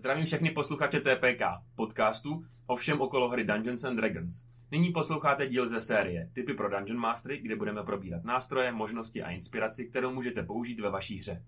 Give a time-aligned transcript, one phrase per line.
[0.00, 1.42] Zdravím všechny posluchače TPK,
[1.76, 4.44] podcastu o všem okolo hry Dungeons and Dragons.
[4.70, 9.30] Nyní posloucháte díl ze série Typy pro Dungeon Mastery, kde budeme probírat nástroje, možnosti a
[9.30, 11.42] inspiraci, kterou můžete použít ve vaší hře.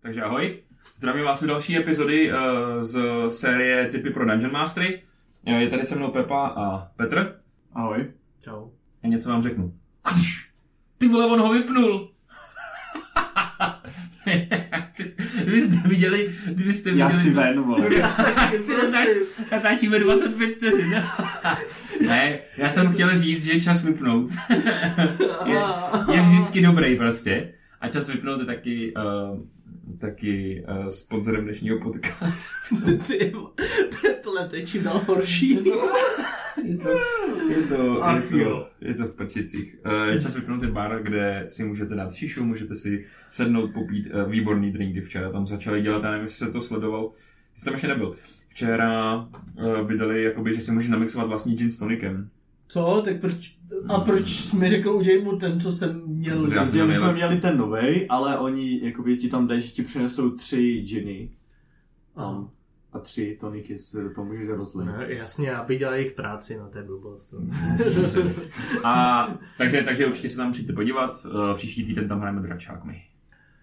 [0.00, 0.62] Takže ahoj,
[0.96, 2.38] zdravím vás u další epizody uh,
[2.80, 3.00] z
[3.30, 5.02] série Typy pro Dungeon Mastery.
[5.46, 7.40] Uh, Je tady se mnou Pepa a Petr.
[7.72, 8.12] Ahoj.
[8.44, 8.68] Čau.
[9.02, 9.78] A něco vám řeknu.
[11.04, 12.10] Ty vole, on ho vypnul.
[15.42, 17.20] Kdybyste viděli, kdybyste Já viděli...
[17.20, 17.88] chci ven, vole.
[19.52, 21.02] natáčíme 25 vteřin.
[22.06, 24.30] ne, já jsem chtěl říct, že čas vypnout
[25.46, 25.60] je,
[26.14, 27.48] je vždycky dobrý prostě.
[27.80, 29.02] A čas vypnout je taky, uh,
[29.98, 32.76] taky uh, sponzorem dnešního podcastu.
[33.06, 33.32] Ty,
[34.22, 35.58] tohle to je čím dál horší.
[36.64, 36.88] Je to,
[37.50, 39.76] je to, Ach je to, je to v prčicích.
[39.86, 44.30] Uh, čas vypnout je bar, kde si můžete dát šišu, můžete si sednout, popít uh,
[44.30, 45.00] výborný drinky.
[45.00, 47.10] Včera tam začali dělat, já nevím, jestli se to sledoval.
[47.54, 48.16] Jsi tam ještě nebyl.
[48.48, 49.28] Včera
[49.86, 52.30] vydali, jakoby, že si můžeš namixovat vlastní gin s tonikem.
[52.68, 53.02] Co?
[53.04, 53.56] Tak proč?
[53.88, 56.42] A proč jsi mi řekl, udělej mu ten, co jsem měl?
[56.42, 59.68] Protože já jsem my jsme měli ten novej, ale oni jakoby ti tam dají, že
[59.68, 61.30] ti přinesou tři džiny.
[62.14, 62.50] Tam.
[62.92, 64.86] A tři toniky si do toho můžeš rozlít.
[64.86, 67.26] No, jasně, aby dělali jejich práci, no to je blbost.
[67.26, 67.36] To.
[68.84, 71.26] A takže, takže určitě se tam přijďte podívat.
[71.26, 73.02] Uh, příští týden tam hrajeme dračák my.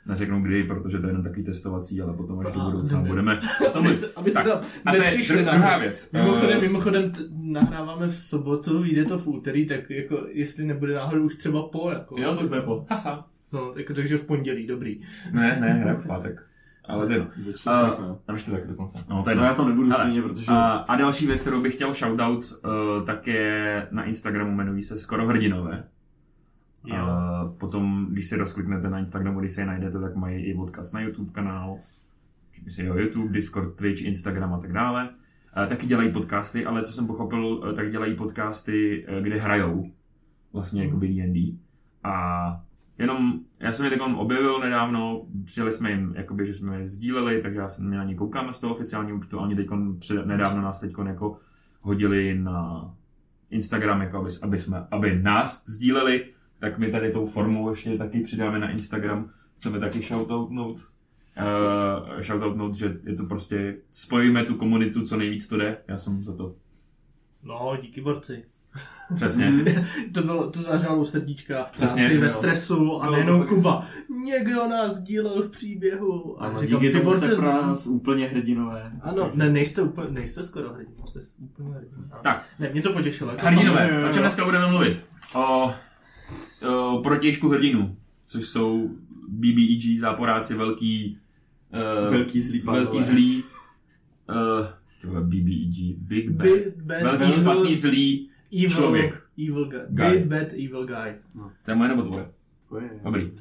[0.05, 3.39] Neřeknu kdy, protože to je jenom takový testovací, ale potom až do A, budoucna budeme.
[3.73, 6.11] Abyste, abyste Tak, tam a to je nepřišli dru- na druhá věc.
[6.11, 10.93] Mimochodem, Eh, mimochodem t- nahráváme v sobotu, vyjde to v úterý, tak jako jestli nebude
[10.95, 12.15] náhodou už třeba po, jako.
[12.21, 12.85] Jo, to bude po.
[12.89, 13.27] Haha.
[13.53, 15.01] No, jako, takže v pondělí, dobrý.
[15.31, 16.41] Ne, ne, hra v pátek.
[16.85, 17.25] Ale to je Uh,
[17.99, 18.19] no.
[18.27, 18.97] a víš to tak dokonce.
[19.09, 20.45] No, to je No já to nebudu Ale- stejně, protože...
[20.51, 24.97] A, a další věc, kterou bych chtěl shoutout, uh, tak je na Instagramu, jmenují se
[24.99, 25.83] Skoro hrdinové.
[26.85, 26.95] Jo.
[26.95, 30.93] A potom, když si rozkliknete na Instagramu, když se je najdete, tak mají i odkaz
[30.93, 31.77] na YouTube kanál.
[32.65, 35.09] Myslím, jo, YouTube, Discord, Twitch, Instagram a tak dále.
[35.53, 39.91] A taky dělají podcasty, ale co jsem pochopil, eh, tak dělají podcasty, eh, kde hrajou
[40.53, 41.59] vlastně jako D&D.
[42.03, 42.63] A
[42.97, 47.41] jenom, já jsem je tak objevil nedávno, přijeli jsme jim, jakoby, že jsme je sdíleli,
[47.41, 49.67] takže já jsem na ně koukám z toho oficiálního účtu a oni teď
[50.25, 51.37] nedávno nás teď jako
[51.81, 52.91] hodili na
[53.49, 56.25] Instagram, jako aby, aby, jsme, aby nás sdíleli,
[56.61, 59.29] tak my tady tou formou ještě taky přidáme na Instagram.
[59.57, 60.77] Chceme taky shoutoutnout,
[61.37, 65.77] uh, shoutoutnout, že je to prostě, spojíme tu komunitu, co nejvíc to jde.
[65.87, 66.55] Já jsem za to
[67.43, 68.43] No, díky borci.
[69.15, 69.51] přesně.
[70.13, 73.87] To bylo, to zařálo srdíčka v Přesně, práci, ve stresu a to nejenom Kuba.
[74.25, 76.43] Někdo nás sdílel v příběhu.
[76.43, 78.91] A Ano, říkám, díky ty tomu jste borce pro nás úplně hrdinové.
[79.01, 81.87] Ano, ne, nejste, úplně, nejste skoro hrdí, jste úplně hrdí.
[82.11, 82.21] Ano.
[82.23, 82.45] Tak.
[82.59, 83.31] Ne, mě to potěšilo.
[83.37, 85.05] Hrdinové, o čem dneska budeme mluvit?
[85.35, 85.73] O,
[86.67, 88.89] o protějšku hrdinů, což jsou
[89.27, 91.17] BBEG, záporáci, velký,
[91.73, 92.83] uh, Velký zlý pánové.
[92.83, 93.43] velký zlý,
[94.29, 94.67] uh,
[95.05, 99.23] vole, BBEG, Big Bad, Big bad velký evil, špatný zlý, evil, člověk.
[99.37, 99.79] Evil guy.
[99.89, 100.09] Guy.
[100.11, 101.15] Big bad evil guy.
[101.65, 102.25] to je moje nebo tvoje?
[102.71, 102.87] Dobrý.
[103.03, 103.31] Dobrý.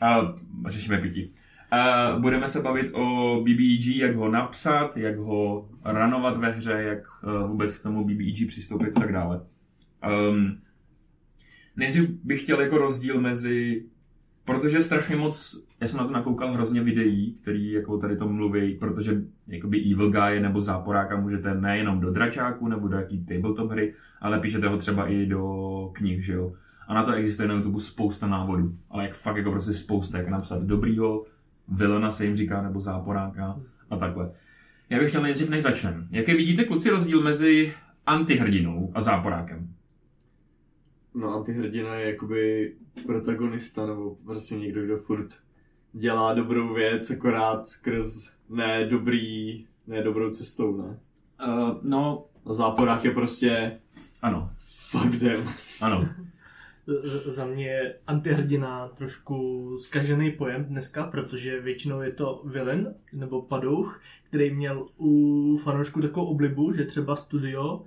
[0.00, 0.34] A
[0.68, 1.30] řešíme pití.
[1.70, 6.98] A budeme se bavit o BBEG, jak ho napsat, jak ho ranovat ve hře, jak
[7.22, 9.40] uh, vůbec k tomu BBEG přistoupit a tak dále.
[10.30, 10.58] Um,
[11.76, 13.84] nejdřív bych chtěl jako rozdíl mezi,
[14.44, 18.74] protože strašně moc, já jsem na to nakoukal hrozně videí, který jako tady to mluví,
[18.74, 23.94] protože jakoby Evil Guy nebo záporáka můžete nejenom do dračáku nebo do jaký tabletop hry,
[24.20, 25.44] ale píšete ho třeba i do
[25.92, 26.52] knih, že jo.
[26.88, 28.74] A na to existuje na YouTube spousta návodů.
[28.90, 31.24] Ale jak fakt jako prostě spousta, jak napsat dobrýho,
[31.68, 33.60] vilona se jim říká, nebo záporáka
[33.90, 34.30] a takhle.
[34.90, 36.06] Já bych chtěl nejdřív, než začneme.
[36.10, 37.72] Jaký vidíte, kluci, rozdíl mezi
[38.06, 39.69] antihrdinou a záporákem?
[41.20, 42.72] No antihrdina je jakoby
[43.06, 45.28] protagonista, nebo prostě někdo, kdo furt
[45.92, 50.98] dělá dobrou věc, akorát skrz ne dobrý, ne dobrou cestou, ne?
[51.48, 53.78] Uh, no, A záporák je prostě
[54.22, 54.50] ano,
[54.90, 55.40] fuck them.
[55.80, 56.08] ano.
[57.04, 63.42] Z- za mě je antihrdina trošku zkažený pojem dneska, protože většinou je to villain nebo
[63.42, 67.84] padouch, který měl u fanoušků takovou oblibu, že třeba studio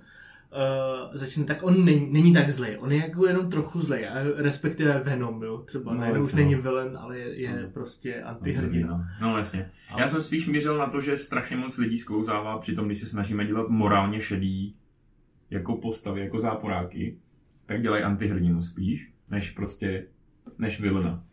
[0.54, 4.14] uh, začne tak, on není, není tak zlej, on je jako jenom trochu zlej, a
[4.36, 6.50] respektive Venom, jo, třeba No, no, najednou už jasně, no.
[6.50, 9.08] není villain, ale je, je prostě antihrdina.
[9.20, 9.70] No jasně.
[9.98, 13.06] Já jsem spíš mířil na to, že strašně moc lidí sklouzává při tom, když se
[13.06, 14.76] snažíme dělat morálně šedý
[15.50, 17.18] jako postavy, jako záporáky,
[17.66, 20.06] tak dělají antihrdinu spíš, než prostě,
[20.58, 21.24] než vilna.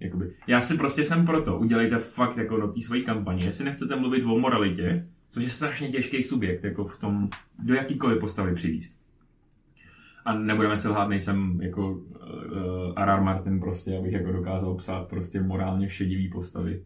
[0.00, 0.34] Jakoby.
[0.46, 4.24] Já si prostě jsem proto, udělejte fakt jako do té své kampaně, jestli nechcete mluvit
[4.24, 7.28] o moralitě, což je strašně těžký subjekt, jako v tom,
[7.58, 8.98] do jakýkoliv postavy přivíst.
[10.24, 13.20] a nebudeme si lhát, nejsem jako uh, R.R.
[13.20, 16.82] Martin prostě, abych jako dokázal psát prostě morálně šedivý postavy.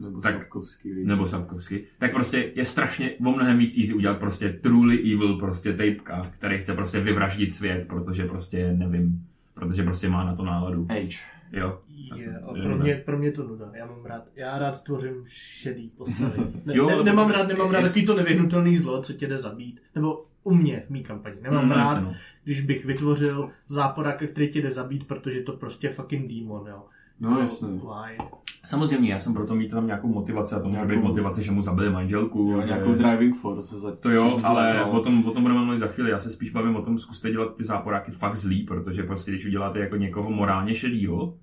[0.00, 1.06] Nebo Tak- Sapkovský, víš.
[1.06, 1.84] Nebo Sapkovsky.
[1.98, 6.58] Tak prostě je strašně o mnohem víc easy udělat prostě truly evil prostě tejpka, který
[6.58, 10.86] chce prostě vyvraždit svět, protože prostě nevím, protože prostě má na to náladu.
[10.90, 11.16] Age.
[11.52, 11.78] Jo.
[12.16, 13.70] Je, a pro mě, pro mě to nuda.
[13.74, 16.38] Já mám rád, já rád tvořím šedý postavy.
[16.64, 19.38] Ne, Jo, ne, nemám rád, nemám rád jest- takový to nevyhnutelný zlo, co tě jde
[19.38, 19.80] zabít.
[19.94, 21.36] Nebo u mě v mý kampani.
[21.42, 22.14] Nemám No, rád, jasně, no.
[22.44, 26.82] když bych vytvořil záporáka, který tě jde zabít, protože to prostě je fucking demon, jo.
[27.20, 27.68] No jasně.
[27.68, 28.18] Why?
[28.66, 31.62] Samozřejmě, já jsem proto mít tam nějakou motivaci a to může být motivace, že mu
[31.62, 32.50] zabili manželku.
[32.52, 32.66] Jo, že...
[32.66, 34.90] nějakou driving force za To jo, ale no.
[34.90, 36.10] o tom, o tom budeme mluvit za chvíli.
[36.10, 39.46] Já se spíš bavím o tom, zkuste dělat ty záporáky fakt zlý, protože prostě když
[39.46, 41.34] uděláte jako někoho morálně šedýho,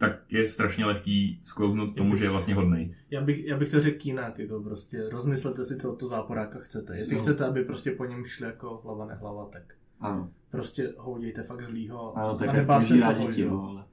[0.00, 2.94] tak je strašně lehký sklouznout k tomu, že je vlastně hodnej.
[3.10, 6.58] Já bych, já bych to řekl jinak, jako prostě rozmyslete si, co od toho záporáka
[6.58, 6.96] chcete.
[6.98, 7.22] Jestli No.
[7.22, 9.62] chcete, aby prostě po něm šli jako hlava nehlava, tak
[10.00, 12.18] Ano, prostě ho udějte fakt zlýho.
[12.18, 13.84] ano, tak a nebát se toho, děti, no, ale...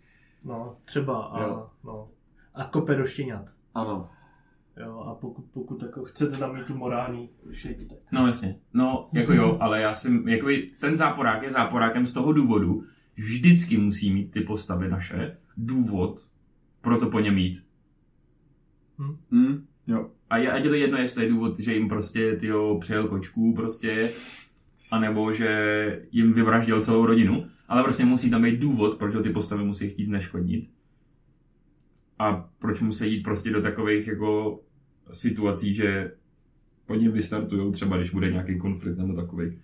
[0.46, 1.70] No, třeba a, Jo.
[1.84, 2.10] no,
[2.54, 3.46] a kope do štěňat.
[3.76, 4.10] Ano.
[4.86, 8.56] Jo, a pokud, pokud jako chcete tam mít tu morální šedí, tak No jasně.
[8.74, 10.48] No, jako jo, ale já si, jako
[10.80, 12.84] ten záporák je záporákem z toho důvodu,
[13.16, 16.28] vždycky musí mít ty postavy naše důvod
[16.82, 17.64] pro to po něm mít.
[19.32, 19.66] Hm?
[19.88, 20.12] Jo.
[20.30, 23.54] A je, ať je to jedno, jestli je důvod, že jim prostě tyjo, přijel kočku
[23.54, 24.10] prostě,
[24.92, 29.30] anebo že jim vyvraždil celou rodinu, ale prostě musí tam být důvod, proč ho ty
[29.30, 30.70] postavy musí chtít zneškodnit.
[32.20, 34.60] A proč musí jít prostě do takových jako
[35.12, 36.12] situací, že
[36.86, 39.60] pod ním vystartují třeba, když bude nějaký konflikt nebo takový.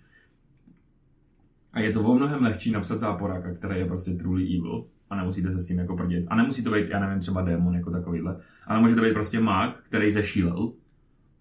[1.72, 5.52] A je to o mnohem lehčí napsat záporáka, který je prostě truly evil a nemusíte
[5.52, 6.24] se s tím jako prdit.
[6.28, 9.40] A nemusí to být, já nevím, třeba démon jako takovýhle, ale může to být prostě
[9.40, 10.72] mák, který zešílel.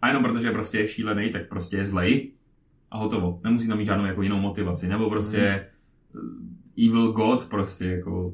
[0.02, 2.32] A jenom protože prostě je šílený, tak prostě je zlej
[2.92, 3.40] a hotovo.
[3.44, 4.88] Nemusí tam mít žádnou jako jinou motivaci.
[4.90, 5.68] Nebo prostě
[6.14, 6.58] mm.
[6.78, 8.34] evil god prostě jako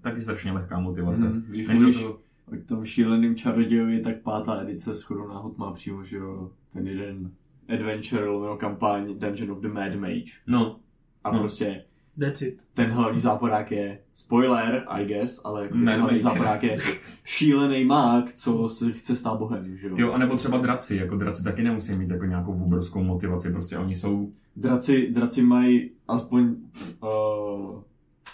[0.00, 1.28] taky strašně lehká motivace.
[1.28, 2.12] Hm, Když mluvíš to-
[2.46, 7.30] o tom šíleným čarodějovi, tak pátá edice shodou náhod má přímo, že jo, ten jeden
[7.74, 10.32] adventure, lomeno kampaň Dungeon of the Mad Mage.
[10.46, 10.80] No,
[11.24, 11.38] A No.
[11.38, 11.84] prostě
[12.18, 12.62] that's it.
[12.74, 16.76] ten hlavní záporák je spoiler, I guess, ale jako ten hlavní záporák je
[17.24, 19.94] šílený mák, co se chce stát bohem, že jo.
[19.98, 23.94] jo, anebo třeba draci, jako draci taky nemusí mít jako nějakou obrovskou motivaci, prostě oni
[23.94, 26.54] jsou, Draci, draci mají aspoň
[27.02, 27.82] uh,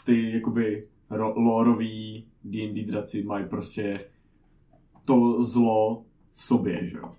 [0.05, 4.01] ty jakoby ro- lorový D&D draci mají prostě
[5.07, 7.11] to zlo v sobě, že jo.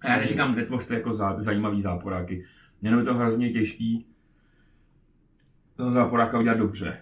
[0.00, 2.44] a já neříkám, netvořte jako zá, zajímavý záporáky,
[2.82, 4.06] jenom je to hrozně těžký
[5.80, 6.96] toho záporáka udělat dobře.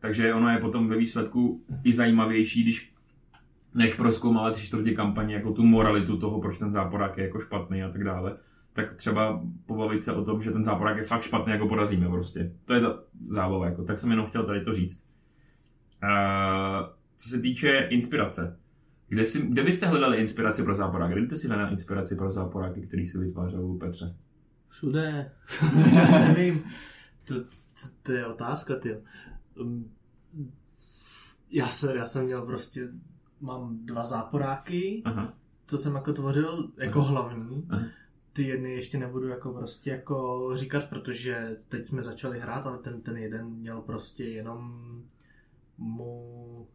[0.00, 2.94] Takže ono je potom ve výsledku i zajímavější, když
[3.74, 7.82] než proskoumáme tři čtvrtě kampaně jako tu moralitu toho, proč ten záporák je jako špatný
[7.82, 8.36] a tak dále,
[8.72, 12.52] tak třeba pobavit se o tom, že ten záporák je fakt špatný, jako porazíme prostě.
[12.64, 12.98] To je ta
[13.28, 13.84] zábava, jako.
[13.84, 15.04] tak jsem jenom chtěl tady to říct.
[16.02, 16.86] Uh,
[17.16, 18.58] co se týče inspirace,
[19.08, 21.12] kde, si, kde byste hledali inspiraci pro záporák?
[21.12, 24.16] Kde byste si hledali inspiraci pro záporáky, který si vytvářel u Petře?
[24.68, 25.30] Všude.
[26.28, 26.64] Nevím.
[27.24, 28.96] To, to, to, je otázka, ty.
[29.60, 29.90] Um,
[31.50, 32.88] já, se, já jsem měl prostě,
[33.40, 35.34] mám dva záporáky, Aha.
[35.66, 37.08] co jsem jako tvořil jako Aha.
[37.08, 37.66] hlavní.
[37.70, 37.86] Aha.
[38.32, 43.00] Ty jedny ještě nebudu jako prostě jako říkat, protože teď jsme začali hrát, ale ten,
[43.00, 44.84] ten jeden měl prostě jenom
[45.78, 46.68] mu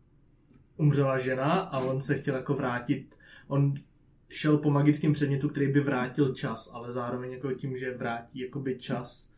[0.77, 3.73] umřela žena a on se chtěl jako vrátit, on
[4.29, 8.79] šel po magickém předmětu, který by vrátil čas, ale zároveň jako tím, že vrátí jakoby
[8.79, 9.28] čas,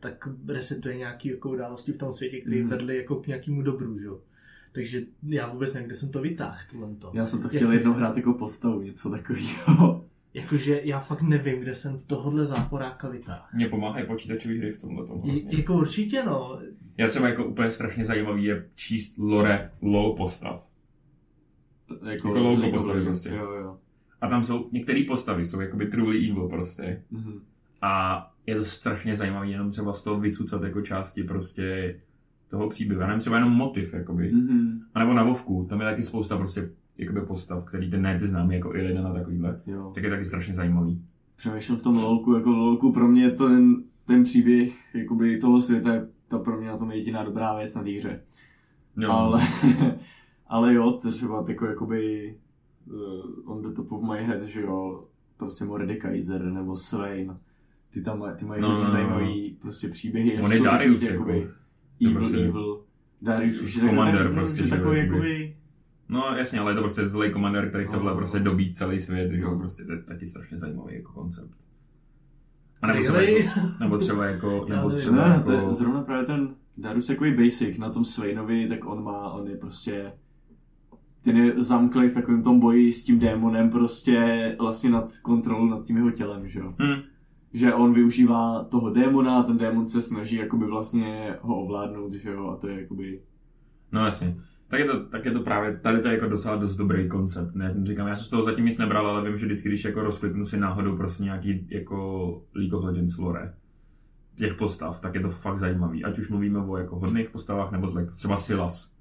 [0.00, 2.68] tak resetuje nějaký jako události v tom světě, které Mhm.
[2.68, 4.06] vedly jako k nějakému dobru, že?
[4.06, 4.18] jo.
[4.72, 7.10] Takže já vůbec nevím, kde jsem to vytáhl, tohle to.
[7.14, 10.04] Já jsem to Jako- chtěl jednou hrát jako postavu, něco takového.
[10.34, 13.42] Jakože já fakt nevím, kde jsem tohohle záporáka vytáhl.
[13.54, 15.22] Mě pomáhají počítačové hry v tomhle tomu.
[15.26, 16.58] Je- Jako určitě no,
[16.96, 20.66] Já třeba jako úplně strašně zajímavý je číst lore low postav.
[21.90, 23.28] jako, Jako League of postavy prostě.
[23.28, 23.78] Jo, jo.
[24.20, 27.02] A tam jsou, některé postavy jsou jakoby truly evil prostě.
[27.10, 27.40] Mhm.
[27.82, 31.96] A je to strašně zajímavý jenom třeba z toho vycucat jako části prostě
[32.50, 33.00] toho příběhu.
[33.00, 34.32] Já nevím, třeba jenom motiv, jakoby.
[34.32, 34.80] Mhm.
[34.94, 38.28] A nebo na Vovku, tam je taky spousta prostě jakoby postav, který ty ne ty
[38.28, 39.60] známý jako Illidan a takovýhle.
[39.66, 39.92] Jo.
[39.94, 41.04] Tak je taky strašně zajímavý.
[41.36, 45.94] Přemýšlím v tom lolku, jako lolku pro mě to ten, ten příběh jakoby toho světa
[45.94, 48.20] je ta pro mě na tom jediná dobrá věc na té hře.
[48.96, 49.10] Jo.
[49.10, 49.40] Ale,
[50.46, 52.34] ale jo, to třeba jako jakoby
[52.86, 55.04] uh, on the top of my head, že jo,
[55.36, 57.36] prostě Mordekaiser nebo Swain,
[57.90, 58.90] ty tam ty mají No, no, no, no, no.
[58.90, 60.40] zajímavý prostě příběhy.
[60.42, 61.54] On je Darius, takový jako.
[62.00, 62.80] Evil, prostě- evil.
[63.22, 65.16] Darius už je takový, prostě, že takový jakoby.
[65.16, 65.56] jakoby,
[66.08, 68.44] No jasně, ale je to prostě zlej komandér, který chce No, no, prostě no.
[68.44, 69.58] dobít celý svět, že jo, No.
[69.58, 71.50] prostě to je taky strašně zajímavý jako koncept.
[72.82, 76.26] A nebo třeba, jako, nebo třeba jako, nebo třeba Ne, to je jako, zrovna právě
[76.26, 80.12] ten Darus je takový basic na tom Sveinovi, tak on má, on je prostě
[81.24, 85.84] ten je zamklý v takovém tom boji s tím démonem prostě vlastně nad kontrolou nad
[85.84, 86.74] tím jeho tělem, že jo.
[86.82, 87.00] hm,
[87.52, 92.30] Že on využívá toho démona a ten démon se snaží jakoby vlastně ho ovládnout, že
[92.30, 93.20] jo, a to je jakoby...
[93.92, 94.36] no jasně.
[94.68, 97.54] Tak je, to, tak je to právě, tady to je jako docela dost dobrý koncept,
[97.54, 100.02] ne, říkám, já jsem z toho zatím nic nebral, ale vím, že vždycky, když jako
[100.02, 101.96] rozkliknu si náhodou prostě nějaký jako
[102.54, 103.54] League of Legends lore,
[104.38, 106.04] těch postav, tak je to fakt zajímavý.
[106.04, 108.94] Ať už mluvíme o jako hodných postavách, nebo zlek, třeba Silas.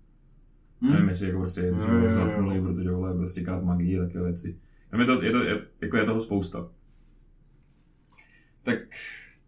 [0.82, 0.92] Hmm.
[0.92, 4.60] Nevím, jestli jako prostě je zatknulý, protože vole prostě krát magii a takové věci.
[4.92, 6.68] Tam je to, je to, je, jako je toho spousta.
[8.64, 8.80] Tak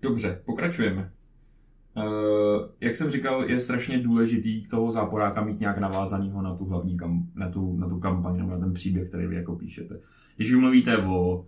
[0.02, 1.12] dobře, pokračujeme.
[1.98, 2.04] Uh,
[2.82, 6.98] jak jsem říkal, je strašně důležitý k toho záporáka mít nějak navázanýho na tu hlavní
[6.98, 10.00] kam, na, tu, na tu kampaň nebo na ten příběh, který vy jako píšete.
[10.36, 11.46] Když vy mluvíte o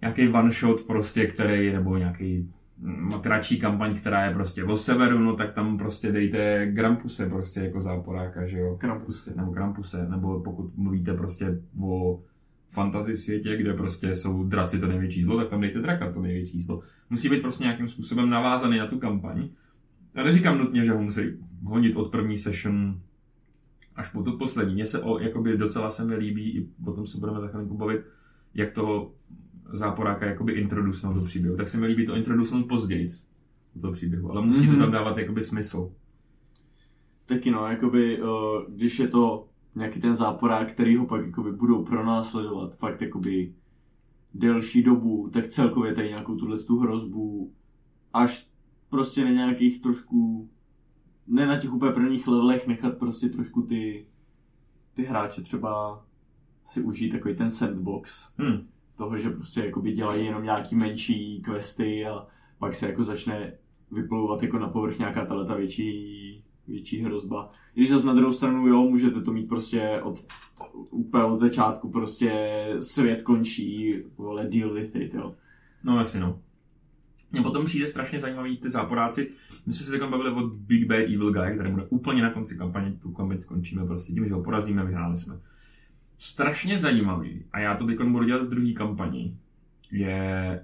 [0.00, 5.18] nějaký one shot prostě, který, nebo nějaký mm, kratší kampaň, která je prostě o severu,
[5.18, 8.76] no tak tam prostě dejte Grampuse prostě jako záporáka, že jo.
[8.76, 9.28] Krampus.
[9.36, 12.20] Nebo Krampuse, nebo pokud mluvíte prostě o
[12.68, 16.60] fantasy světě, kde prostě jsou draci to největší zlo, tak tam dejte draka to největší
[16.60, 16.80] zlo.
[17.10, 19.48] Musí být prostě nějakým způsobem navázaný na tu kampaň.
[20.14, 21.22] Já neříkám nutně, že ho musí
[21.64, 23.00] honit od první session
[23.96, 24.74] až po tu poslední.
[24.74, 27.76] Mně se o, jakoby docela se mi líbí, i o tom se budeme za chvilku
[27.76, 28.00] bavit,
[28.54, 29.12] jak toho
[29.72, 31.56] záporáka jakoby introducnout do příběhu.
[31.56, 33.08] Tak se mi líbí to introducnout později
[33.74, 34.78] do toho příběhu, ale musí to Mhm.
[34.80, 35.92] tam dávat jakoby smysl.
[37.26, 38.28] Taky no, jakoby, uh,
[38.68, 39.48] když je to
[39.78, 43.54] nějaký ten záporák, který ho pak jakoby budou pronásledovat fakt jakoby
[44.34, 47.52] delší dobu, tak celkově tady nějakou tuhle tu hrozbu
[48.12, 48.50] až
[48.90, 50.50] prostě na nějakých trošku
[51.26, 54.06] ne na těch úplně prvních levelech nechat prostě trošku ty
[54.94, 56.04] ty hráče třeba
[56.64, 58.66] si užít takový ten sandbox Hm.
[58.96, 62.26] toho, že prostě jakoby dělají jenom nějaký menší questy a
[62.58, 63.52] pak se jako začne
[63.90, 66.37] vyplouvat jako na povrch nějaká tato větší,
[66.68, 67.50] větší hrozba.
[67.74, 70.26] Když zase na druhou stranu, jo, můžete to mít prostě od,
[70.90, 72.32] úplně od začátku prostě
[72.80, 75.34] svět končí, vole, deal with it, jo.
[75.84, 76.40] No jasně no.
[77.32, 79.30] Mně potom přijde strašně zajímavý ty záporáci.
[79.66, 82.58] My jsme se teď bavili o Big Bad Evil Guy, který bude úplně na konci
[82.58, 85.40] kampaně, tu kampaň skončíme prostě tím, že ho porazíme, vyhráli jsme.
[86.18, 89.36] Strašně zajímavý, a já to teď budu dělat v druhé kampani,
[89.92, 90.60] je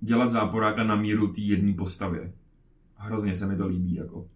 [0.00, 2.32] dělat záporáka na míru té jedné postavě.
[2.94, 4.28] Hrozně se mi to líbí, jako.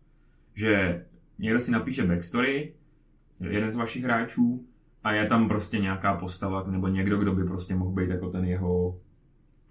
[0.54, 1.04] Že
[1.38, 2.74] někdo si napíše backstory,
[3.40, 4.66] jeden z vašich hráčů,
[5.04, 8.44] a je tam prostě nějaká postava, nebo někdo, kdo by prostě mohl být jako ten
[8.44, 8.98] jeho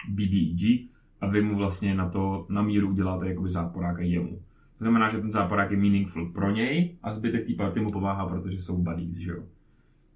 [0.10, 0.90] BBG
[1.22, 4.42] a vy mu vlastně na to na míru uděláte jakoby záporáka jemu.
[4.78, 8.28] To znamená, že ten záporák je meaningful pro něj a zbytek té party mu pomáhá,
[8.28, 9.44] protože jsou buddies, že jo.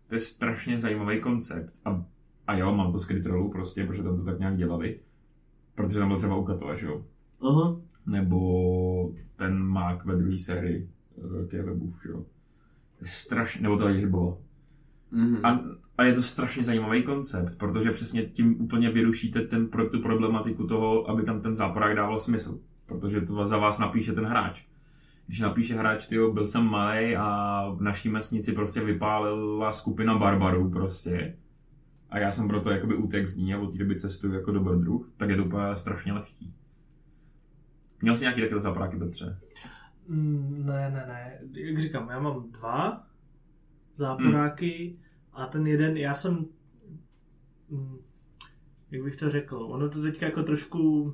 [0.08, 1.80] To je strašně zajímavý koncept.
[1.86, 2.06] A,
[2.48, 5.00] a jo, mám to skryt rolu prostě, protože tam to tak nějak dělali.
[5.76, 7.06] Protože tam byl třeba Ukatova, že jo.
[7.42, 7.78] Aha.
[8.06, 11.64] Nebo ten mák ve druhé sérii eh,
[12.04, 12.26] že jo.
[13.04, 14.38] Strašně, nebo to je Boba.
[15.12, 15.46] Mhm.
[15.46, 15.60] A,
[15.98, 20.68] a je to strašně zajímavý koncept, protože přesně tím úplně vyrušíte ten, pro tu problematiku
[20.68, 22.60] toho, aby tam ten záporák dával smysl.
[22.86, 24.62] Protože to za vás napíše ten hráč.
[25.28, 30.70] Když napíše hráč, tyjo, byl jsem malý a v naší mesnici prostě vypálila skupina barbarů
[30.70, 31.36] prostě.
[32.10, 35.10] A já jsem proto jakoby útek z ní a od té doby cestuju jako dobrodruh,
[35.18, 36.54] tak je to úplně strašně lehký.
[38.04, 39.38] Měl jsi nějaký takové záporáky, Petře?
[40.08, 41.40] Mm, Ne, ne, ne.
[41.54, 43.04] Jak říkám, já mám dva
[43.96, 44.96] záporáky
[45.34, 46.46] a ten jeden, já jsem,
[47.70, 47.98] mm,
[48.92, 51.14] jak bych to řekl, ono to teďka jako trošku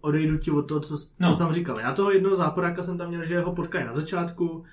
[0.00, 1.36] odejdu ti od toho, co, co No.
[1.36, 1.80] jsem říkal.
[1.80, 4.64] Já toho jednoho záporáka jsem tam měl, že ho potkají na začátku,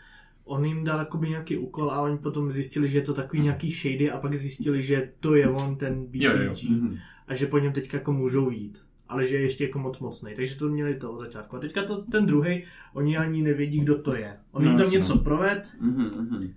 [0.44, 3.72] on jim dal jakoby nějaký úkol a oni potom zjistili, že je to takový nějaký
[3.72, 6.54] shady a pak zjistili, že to je on ten BBG Jo, jo.
[6.70, 6.98] Mhm.
[7.28, 8.87] a že po něm teďka jako můžou jít.
[9.10, 10.36] Ale že je ještě jako moc mocný.
[10.36, 11.56] Takže to měli to od začátku.
[11.56, 14.38] A teďka to, ten druhý, oni ani nevědí, kdo to je.
[14.52, 14.98] On No, jim tam jasně.
[14.98, 16.54] něco proved, Mhm, mhm.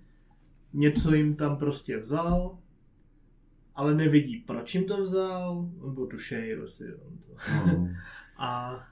[0.72, 2.58] něco jim tam prostě vzal,
[3.74, 7.32] ale nevidí, proč jim to vzal, nebo tušej, prostě on to.
[7.78, 7.88] No.
[8.38, 8.82] A,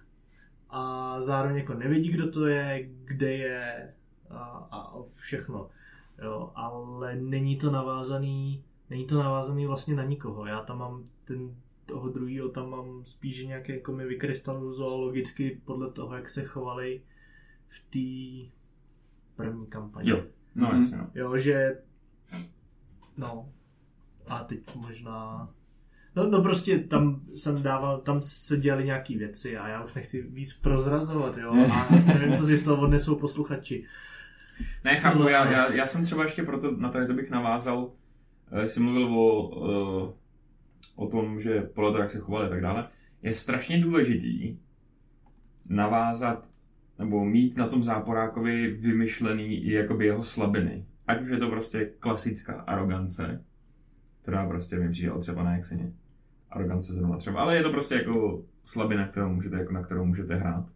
[0.71, 3.95] a zároveň jako nevědí, kdo to je, kde je
[4.31, 5.69] a, a všechno.
[6.23, 10.47] Jo, ale není to navázaný, není to navázaný vlastně na nikoho.
[10.47, 11.55] Já tam mám ten
[11.89, 17.03] toho druhého tam mám spíš nějaké jako mi vykrystalizoval logicky podle toho, jak se chovali
[17.69, 18.51] v té
[19.37, 20.11] první kampani.
[20.11, 20.23] Jo,
[20.55, 20.77] no Mhm.
[20.81, 21.11] jasně, no.
[21.15, 21.79] Jo, že...
[23.17, 23.49] No.
[24.29, 25.49] A teď možná...
[26.17, 30.23] No, no prostě tam jsem dával, tam se dělali nějaký věci a já už nechci
[30.23, 31.53] víc prozrazovat, jo.
[31.53, 33.85] A nevím, co si z toho odnesou posluchači.
[34.85, 35.29] Ne, chápu, No.
[35.29, 37.91] já, já, já jsem třeba ještě proto na tady to bych navázal,
[38.51, 39.51] eh, jsi mluvil o,
[40.11, 40.18] eh,
[40.99, 42.89] o tom, že podle toho, jak se chovali a tak dále.
[43.23, 44.59] je strašně důležitý
[45.67, 46.49] navázat
[46.99, 50.87] nebo mít na tom záporákovi vymyšlený i jakoby jeho slabiny.
[51.07, 53.45] Ať už je to prostě klasická arogance,
[54.23, 55.93] která prostě mi přijela třeba na Exeně.
[56.51, 60.35] Arogance zrovna třeba, ale je to prostě jako slabina, kterou můžete, jako na kterou můžete
[60.35, 60.67] hrát.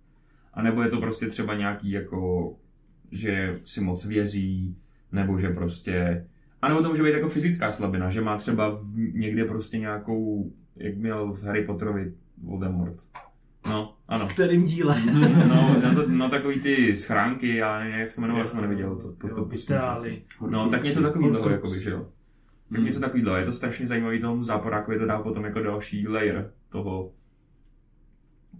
[0.55, 2.55] A nebo je to prostě třeba nějaký jako,
[3.11, 4.77] že si moc věří,
[5.13, 6.27] nebo že prostě,
[6.63, 10.97] a nebo to může být jako fyzická slabina, že má třeba někde prostě nějakou, jak
[10.97, 12.97] měl v Harry Potterovi Voldemort.
[13.69, 14.29] No, ano.
[14.29, 14.97] Kterým díle?
[15.49, 18.97] No, na, to, na takový ty schránky, já nevím, jak se jmenoval, jsem neviděl.
[18.97, 19.49] To, to, to,
[20.51, 22.09] No, tak něco takového, jakoby, že jo.
[22.73, 23.37] Tak něco takového.
[23.37, 27.13] Je to strašně zajímavý tomu záporákovi, to dá potom jako další layer toho.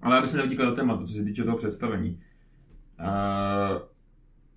[0.03, 2.21] Ale aby jsme neutíkali do tématu, co se týče toho představení.
[3.01, 3.92] Uh,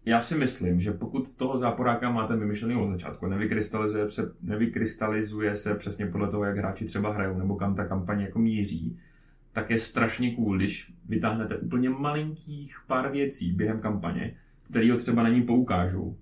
[0.06, 5.76] já si myslím, že pokud toho záporáka máte vymyšlený od začátku, nevykrystalizuje se, nevykrystalizuje se
[5.76, 9.00] přesně podle toho, jak hráči třeba hrajou, nebo kam ta kampaně jako míří,
[9.52, 14.36] tak je strašně cool, když vytáhnete úplně malinkých pár věcí během kampaně,
[14.70, 16.18] který ho třeba na ní poukážou.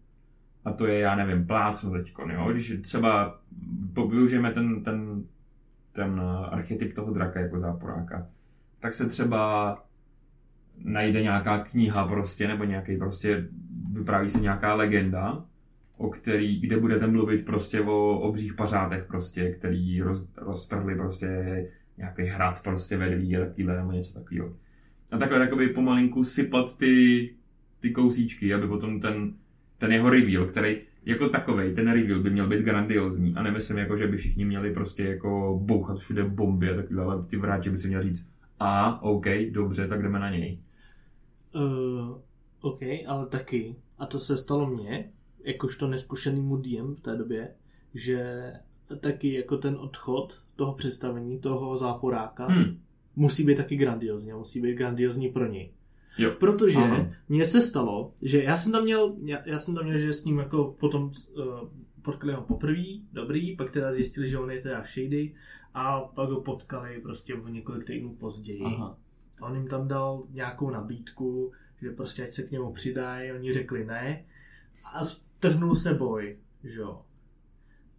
[0.66, 2.52] A to je, já nevím, plácnu teďko, jo?
[2.52, 3.40] Když třeba
[4.10, 5.24] využijeme ten, ten,
[5.92, 8.28] ten archetyp toho draka jako záporáka,
[8.80, 9.84] tak se třeba
[10.78, 13.48] najde nějaká kniha prostě, nebo nějaký prostě,
[13.92, 15.46] vypráví se nějaká legenda,
[15.98, 21.28] o který, kde budete mluvit prostě o obřích pařátech prostě, který roz, roztrhli prostě
[21.98, 24.54] nějaký hrad prostě vedví a takovýhle nebo něco takového.
[25.12, 27.30] A takhle jakoby pomalinku sypat ty,
[27.80, 29.34] ty kousíčky, aby potom ten,
[29.78, 33.98] ten jeho reveal, který jako takovej, ten reveal by měl být grandiozní a nemyslím jako,
[33.98, 37.78] že by všichni měli prostě jako bouchat všude bomby a takovýhle, ale ty vráči by
[37.78, 40.60] si měl říct a, OK, dobře, tak jdeme na něj.
[41.56, 42.18] Uh,
[42.64, 45.12] OK, ale taky, a to se stalo mně,
[45.44, 47.56] jakožto neskušenýmu DM v té době,
[47.94, 48.52] že
[49.00, 52.80] taky jako ten odchod toho představení, toho záporáka, hmm.
[53.16, 55.72] musí být taky grandiozní musí být grandiozní pro něj.
[56.18, 56.32] Jo.
[56.40, 57.08] Protože Aha.
[57.30, 60.26] mně se stalo, že já jsem tam měl, já, já jsem tam měl, že s
[60.26, 61.44] ním jako potom uh,
[62.02, 65.36] potkali ho poprvé, dobrý, pak teda zjistili, že on je teda shady
[65.74, 68.62] a pak ho potkali prostě o několik týdnů později.
[68.66, 68.98] Aha.
[69.42, 71.52] A on jim tam dal nějakou nabídku,
[71.84, 74.26] že prostě ať se k němu přidají, oni řekli ne
[74.94, 77.02] a strhnul se boj, že jo.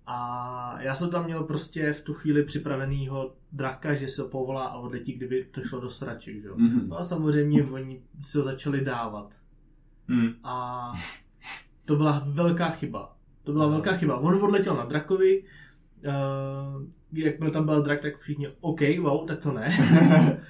[0.07, 4.79] A já jsem tam měl prostě v tu chvíli připravenýho draka, že se povolá a
[4.79, 6.57] odletí, kdyby to šlo do sraček, že jo.
[6.57, 6.89] Mm-hmm.
[6.89, 9.35] No a samozřejmě oni si ho začali dávat.
[10.09, 10.29] Mm.
[10.45, 10.93] A
[11.85, 13.17] to byla velká chyba.
[13.43, 14.19] To byla velká chyba.
[14.19, 15.45] On odletěl na drakovi,
[16.07, 16.83] uh,
[17.15, 19.71] jak byl tam byl drak, tak všichni, OK, wow, tak to ne.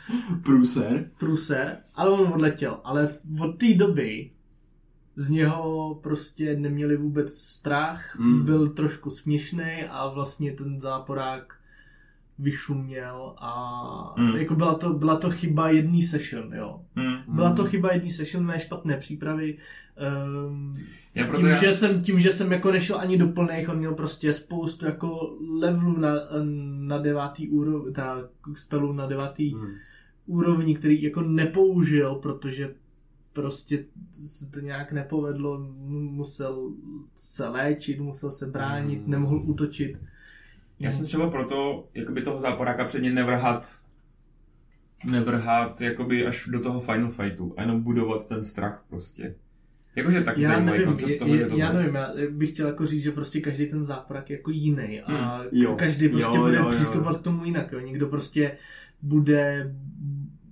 [0.42, 1.10] Průser.
[1.18, 2.80] Průser, ale on odletěl.
[2.84, 3.08] Ale
[3.40, 4.30] od té doby
[5.16, 8.44] z něho prostě neměli vůbec strach, mm.
[8.44, 11.54] byl trošku směšný a vlastně ten záporák
[12.38, 14.36] vyšuměl a mm.
[14.36, 16.80] jako byla to, byla to chyba jedný session, jo.
[16.96, 17.34] Mm.
[17.34, 19.58] Byla to chyba jedný session, mé špatné přípravy.
[20.46, 20.74] Um,
[21.14, 21.54] já tím, já...
[21.54, 25.36] že jsem, tím, že jsem jako nešel ani do plných, on měl prostě spoustu jako
[25.60, 26.14] levelů na,
[26.78, 29.66] na devátý úrovni, teda spelů na devátý mm.
[30.26, 32.74] úrovni, který jako nepoužil, protože
[33.32, 36.72] prostě se to nějak nepovedlo, musel
[37.16, 39.10] se léčit, musel se bránit, mm.
[39.10, 39.98] nemohl útočit.
[40.84, 43.78] Já jsem třeba proto jakoby toho záporáka předně nevrhat
[45.10, 49.34] nevrhat jakoby až do toho final fightu a jenom budovat ten strach prostě.
[49.96, 52.86] Jakože tak já nevím, koncept toho, je, že to já nevím, já bych chtěl jako
[52.86, 55.48] říct, že prostě každý ten záporak je jako jiný a hmm.
[55.52, 55.74] jo.
[55.74, 57.20] každý prostě jo, bude jo, přistupovat jo.
[57.20, 57.72] k tomu jinak.
[57.72, 57.80] Jo.
[57.80, 58.58] Někdo prostě
[59.02, 59.74] bude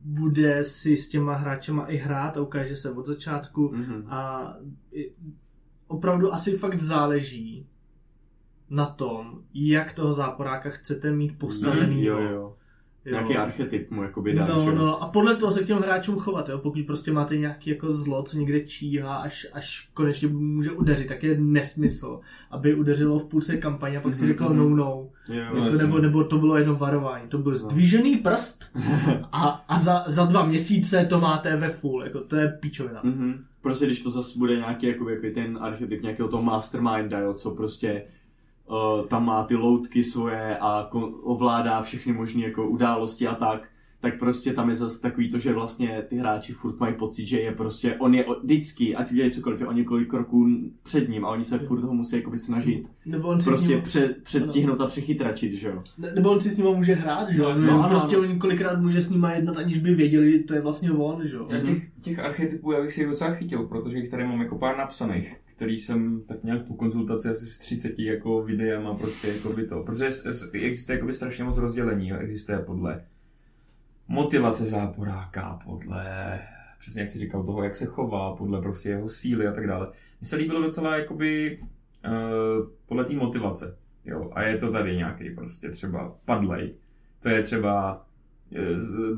[0.04, 4.04] bude si s těma hráčema i hrát a ukáže se od začátku mm-hmm.
[4.08, 4.54] a
[5.86, 7.66] opravdu asi fakt záleží
[8.72, 11.96] na tom, jak toho záporáka chcete mít postavený.
[11.96, 12.52] Mm, jo, jo.
[13.04, 13.12] Jo.
[13.12, 16.48] Nějaký archetyp mu jakoby dáš, no, no, a podle toho se k těm hráčům chovat,
[16.48, 16.58] jo.
[16.58, 21.22] Pokud prostě máte nějaký jako zlo, co někde číhá, až, až konečně může udeřit, tak
[21.22, 25.08] je nesmysl, aby udeřilo v půlce kampaně a pak si řekl no, no.
[25.28, 27.28] Jo, jako, nebo, nebo to bylo jenom varování.
[27.28, 27.58] To byl no.
[27.58, 28.64] zdvížený prst
[29.32, 33.02] a, a za, za dva měsíce to máte ve full, jako to je píčovina.
[33.02, 33.38] Mm-hmm.
[33.62, 37.50] Prostě když to zase bude nějaký jako, jako ten archetyp nějakého toho masterminda, jo, co
[37.50, 38.02] prostě
[38.72, 40.90] uh, tam má ty loutky svoje a
[41.22, 43.68] ovládá všechny možné jako události a tak,
[44.00, 47.40] tak prostě tam je zase takový to, že vlastně ty hráči furt mají pocit, že
[47.40, 50.48] je prostě, on je vždycky, ať udělají cokoliv, je o několik kroků
[50.82, 52.86] před ním a oni se furt toho musí jakoby snažit.
[53.06, 53.82] Nebo on si prostě ním...
[53.82, 55.82] před, předstihnout a přechytračit, že jo.
[55.98, 57.54] Ne, nebo on si s ním může hrát, že jo.
[57.66, 60.60] No, no, prostě on kolikrát může s ním jednat, aniž by věděli, že to je
[60.60, 61.46] vlastně on, že jo.
[61.50, 64.76] Já těch, těch archetypů já bych si docela chytil, protože jich tady mám jako pár
[64.78, 69.66] napsaných který jsem tak nějak po konzultaci asi s 30 jako videama prostě jako by
[69.66, 70.04] to, protože
[70.52, 72.16] existuje jako by strašně moc rozdělení, jo.
[72.18, 73.04] existuje podle
[74.08, 76.40] motivace záporáka, podle,
[76.78, 79.88] přesně jak jsi říkal, toho, jak se chová, podle prostě jeho síly a tak dále.
[80.20, 83.76] Mně se líbilo docela jakoby uh, podle té motivace.
[84.04, 86.74] Jo, a je to tady nějaký prostě třeba padlej.
[87.20, 88.06] To je třeba
[88.56, 88.60] eh,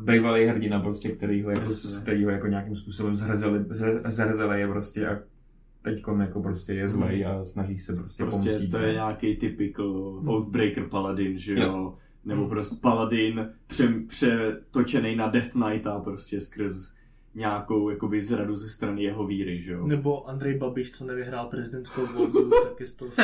[0.04, 2.02] bývalý hrdina prostě, který ho jako, Jasně.
[2.02, 5.18] který ho jako nějakým způsobem zhrzeli, ze- zhrzeli je prostě a
[5.84, 10.22] teďkom jako prostě je zlej a snaží se prostě, Prostě pomstít to je nějaký typical
[10.26, 11.62] Oathbreaker paladin, že jo?
[11.62, 11.98] Jo.
[12.24, 16.94] Nebo prostě paladin pře, přetočený na Death Knighta prostě skrz
[17.34, 19.86] nějakou jakoby zradu ze strany jeho víry, že jo?
[19.86, 23.10] Nebo Andrej Babiš, co nevyhrál prezidentskou volbu, tak je z toho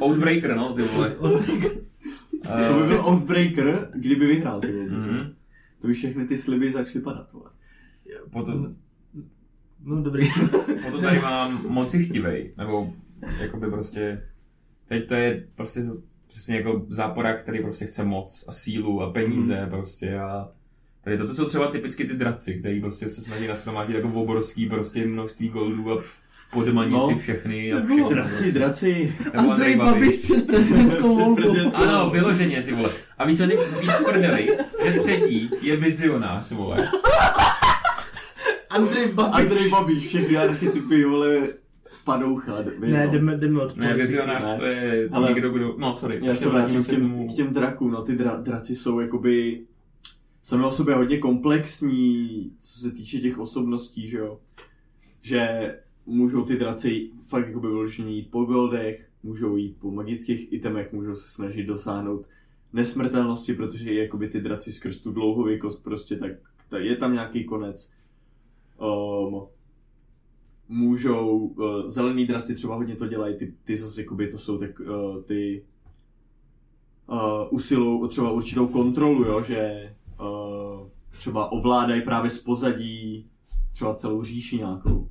[0.00, 1.10] Outbreaker, no, ty vole.
[2.68, 4.90] To by byl Oathbreaker, kdyby vyhrál ty volby?
[4.90, 5.34] Mhm.
[5.80, 7.50] To by všechny ty sliby začaly padat, vole.
[8.30, 8.76] Potom,
[9.84, 10.28] No dobrý.
[10.84, 12.92] potom tady mám moci chtivej, nebo
[13.40, 14.22] jakoby prostě,
[14.88, 15.80] teď to je prostě
[16.26, 19.70] přesně jako záporák, který prostě chce moc a sílu a peníze Mhm.
[19.70, 20.48] prostě a
[21.04, 25.06] tady toto jsou třeba typicky ty draci, který prostě se snaží naschromáždit jako obrovský prostě
[25.06, 26.02] množství goldů a
[26.52, 27.08] podmanit No.
[27.08, 28.08] si všechny a Nebo všechno.
[28.10, 28.52] Draci, prostě.
[28.52, 29.14] draci.
[29.34, 31.74] Nebo Andrej Babiš před prezidentskou volbou.
[31.74, 32.90] Ano, vyloženě, ty vole.
[33.18, 34.48] A víš co, ty víš prdeli,
[34.84, 36.76] že třetí je vizionář, vole.
[38.74, 39.40] Andrej Babiš.
[39.44, 41.48] Andrej Babiš, všechny archetypy, vole,
[42.04, 42.56] padoucha.
[42.78, 44.00] Ne, jdeme, jdeme od Ne, politiky.
[44.00, 44.58] vizionář ne.
[44.58, 45.74] to je Ale- někdo, kdo...
[45.78, 46.20] No, sorry.
[46.22, 49.60] Já se vrátím vrátíme k těm, k těm drakům, no ty dra, draci jsou jakoby
[50.42, 54.38] sami o sobě hodně komplexní, co se týče těch osobností, že jo.
[55.22, 55.74] Že
[56.06, 61.14] můžou ty draci fakt jakoby vyloženě jít po goldech, můžou jít po magických itemech, můžou
[61.14, 62.26] se snažit dosáhnout
[62.72, 66.32] nesmrtelnosti, protože jakoby ty draci skrz tu dlouhověkost prostě tak,
[66.70, 67.92] tak je tam nějaký konec.
[68.78, 69.46] Um,
[70.68, 74.80] můžou, uh, zelený draci třeba hodně to dělají, ty, ty zase jakoby to jsou tak,
[74.80, 75.64] uh, ty
[77.06, 77.18] uh,
[77.50, 83.30] usilují o třeba určitou kontrolu, jo, že uh, třeba ovládají právě z pozadí
[83.72, 85.08] třeba celou říši nějakou.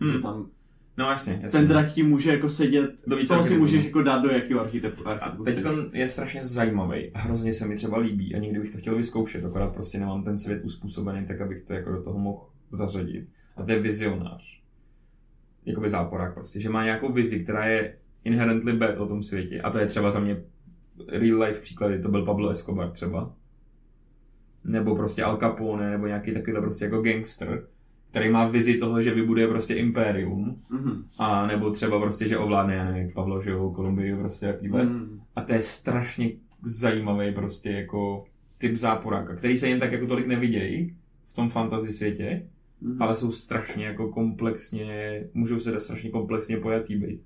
[0.00, 0.22] Hmm.
[0.22, 0.50] Tam,
[0.98, 1.58] No jasně, jasně.
[1.58, 4.60] ten drak ti může jako sedět, Do více co si můžeš jako dát do jakého
[4.60, 5.08] archetypu.
[5.08, 8.72] A archetypu teď je strašně zajímavý a hrozně se mi třeba líbí a někdy bych
[8.72, 12.18] to chtěl vyzkoušet, akorát prostě nemám ten svět uspůsobený tak, abych to jako do toho
[12.18, 13.28] mohl zařadit.
[13.56, 14.60] A to je vizionář.
[15.64, 19.60] Jakoby záporák prostě, že má nějakou vizi, která je inherently bad o tom světě.
[19.60, 20.42] A to je třeba za mě
[21.08, 23.32] real life příklady, to byl Pablo Escobar třeba.
[24.64, 27.66] Nebo prostě Al Capone, nebo nějaký takovýhle prostě jako gangster,
[28.10, 31.04] který má vizi toho, že vybuduje prostě impérium, Mhm.
[31.18, 34.84] a nebo třeba prostě, že ovládne, já nevím, Pavlo, že jo, Kolumbii, prostě jakýhle.
[34.84, 35.20] Mhm.
[35.36, 36.30] A to je strašně
[36.62, 38.24] zajímavý prostě jako
[38.58, 40.96] typ záporáka, který se jen tak jako tolik nevidějí
[41.28, 42.46] v tom fantasy světě,
[42.80, 43.02] Mhm.
[43.02, 47.20] ale jsou strašně jako komplexně, můžou se strašně komplexně pojatý být.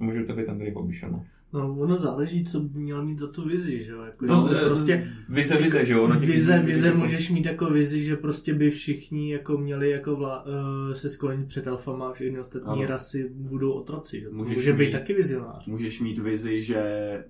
[0.00, 1.24] Může to být Andrej Babiš, ano.
[1.52, 4.02] No, ono záleží, co by měl mít za tu vizi, že jo?
[4.02, 6.08] Jako, To- prostě Vize, vize, že jo?
[6.20, 10.16] vize, těch- vize jako- můžeš mít jako vizi, že prostě by všichni jako měli jako
[10.16, 10.52] vla, uh,
[10.94, 12.86] se sklonit před alfama a všechny ostatní Ano.
[12.86, 14.28] rasy budou otroci, že?
[14.28, 15.66] To Můžeš může být mít- taky vizionář.
[15.66, 16.82] Můžeš mít vizi, že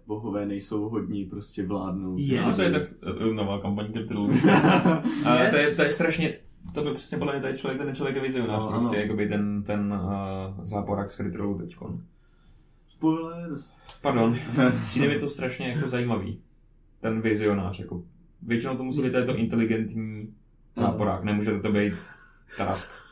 [0.06, 2.18] bohové nejsou hodní prostě vládnout.
[2.18, 2.40] Yes.
[2.46, 2.82] No, to je tak
[3.30, 4.30] eh, nová kampaň Kryptolu.
[5.24, 5.50] A Yes.
[5.50, 6.34] to, je, to je strašně,
[6.74, 9.62] to by přesně podle mě tady člověk, ten člověk je vizionář, No, prostě jakoby ten,
[9.62, 12.02] ten uh, záporák z Kryptolu teďkon.
[12.88, 13.74] Spoilers.
[14.02, 14.36] Pardon,
[14.86, 16.40] přijde mi to strašně jako zajímavý.
[17.00, 18.02] Ten vizionář, jako
[18.42, 20.34] většinou to musí být to inteligentní
[20.76, 21.94] záporák, nemůže to být
[22.56, 23.06] Tarask.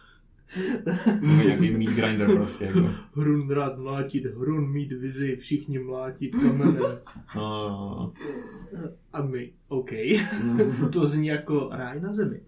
[1.21, 2.91] Nebo nějaký meat grinder prostě, jako.
[3.15, 6.83] Hrun rád mlátit, hrun mít vizi, všichni mlátit kamenem.
[7.37, 8.13] No, no, no.
[9.13, 9.91] A my, OK.
[10.93, 12.41] to zní jako ráj na zemi.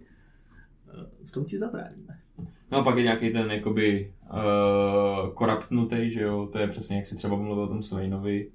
[1.36, 2.18] Eh, tom ti zabráníme.
[2.72, 7.06] no a pak je nějaký ten, jakoby, uh, koraptnutý, že jo, to je přesně, jak
[7.06, 8.50] si třeba mluvil o tom Sveinovi,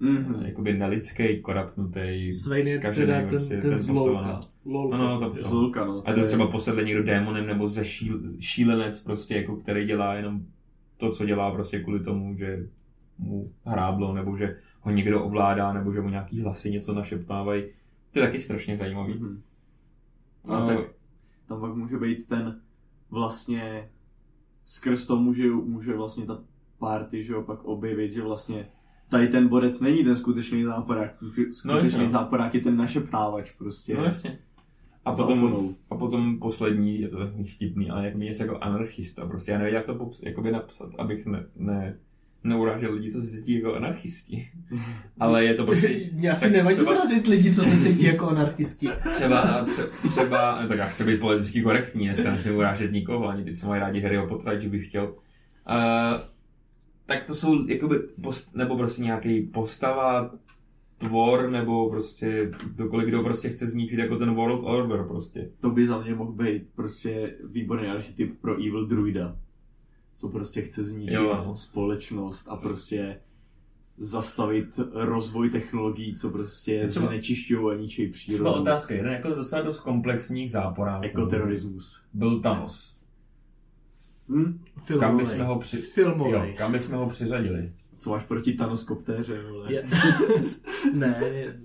[0.00, 0.42] Mhm.
[0.44, 4.22] jakoby nelidský, koraptnutý, Svein je zkažený, teda ten, prostě, ten, ten zlouka.
[4.22, 4.40] no.
[4.72, 4.96] Lolka.
[4.96, 5.50] No, no, to postava.
[5.50, 6.02] Zlulka, no.
[6.08, 10.42] A to třeba posedle někdo démonem nebo ze šíl, šílenec prostě, jako který dělá jenom
[10.96, 12.66] to, co dělá prostě kvůli tomu, že
[13.18, 17.64] mu hráblo, nebo že ho někdo ovládá, nebo že mu nějaký hlasy něco našeptávají.
[18.12, 19.14] To je taky strašně zajímavý.
[19.14, 19.42] Mhm.
[20.48, 20.78] No, No, tak
[21.52, 22.60] tam pak může být ten
[23.10, 23.90] vlastně
[24.64, 26.42] skrz to může, může vlastně ta
[26.78, 28.66] party, že jo, pak objevit, že vlastně
[29.08, 32.08] tady ten borec není ten skutečný záporák, skutečný No, jasně, no.
[32.08, 33.96] záporák je ten našeptávač prostě.
[33.96, 34.38] no jasně.
[35.04, 39.26] A potom, a potom poslední, je to takový vtipný, ale jak mi něco jako anarchista,
[39.26, 41.98] prostě já nevím, jak to pops, jakoby napsat, abych ne, ne,
[42.44, 44.48] neurážel lidi, co se cítí jako anarchisti.
[45.20, 48.88] Ale je to prostě, Já si nevadí třeba- urazit lidi, co se cítí jako anarchisti.
[49.10, 53.56] Třeba, tře- třeba, tak já chci být politicky korektní, dneska nesmím urážet nikoho, ani ty,
[53.56, 55.04] co mají rádi Harryho Pottera, že bych chtěl.
[55.04, 56.20] Uh,
[57.06, 60.30] tak to jsou jakoby, post, nebo prostě nějaký postava
[60.98, 65.48] tvor, nebo prostě kdokoliv, kdo prostě chce zničit jako ten World Order prostě.
[65.60, 69.36] To by za mě mohl být prostě výborný archetyp pro Evil Druida.
[70.22, 73.20] Co prostě chce zničit Jo, společnost a prostě
[73.98, 78.60] zastavit rozvoj technologií, co prostě Třeba- znečišťují a ničí Třeba přírodu.
[78.60, 82.02] otázka, jeden jako docela dost komplexních záporáků Ekoterorismus.
[82.12, 82.96] byl Thanos.
[84.28, 84.64] Hm?
[84.84, 85.08] Filmovej.
[85.08, 85.78] Kam bychom ho při...
[85.96, 87.72] Jo, kam bychom ho přiřadili?
[87.98, 89.72] Co máš proti Thanoskoptéře, vole?
[89.72, 89.88] Je...
[90.94, 91.20] ne,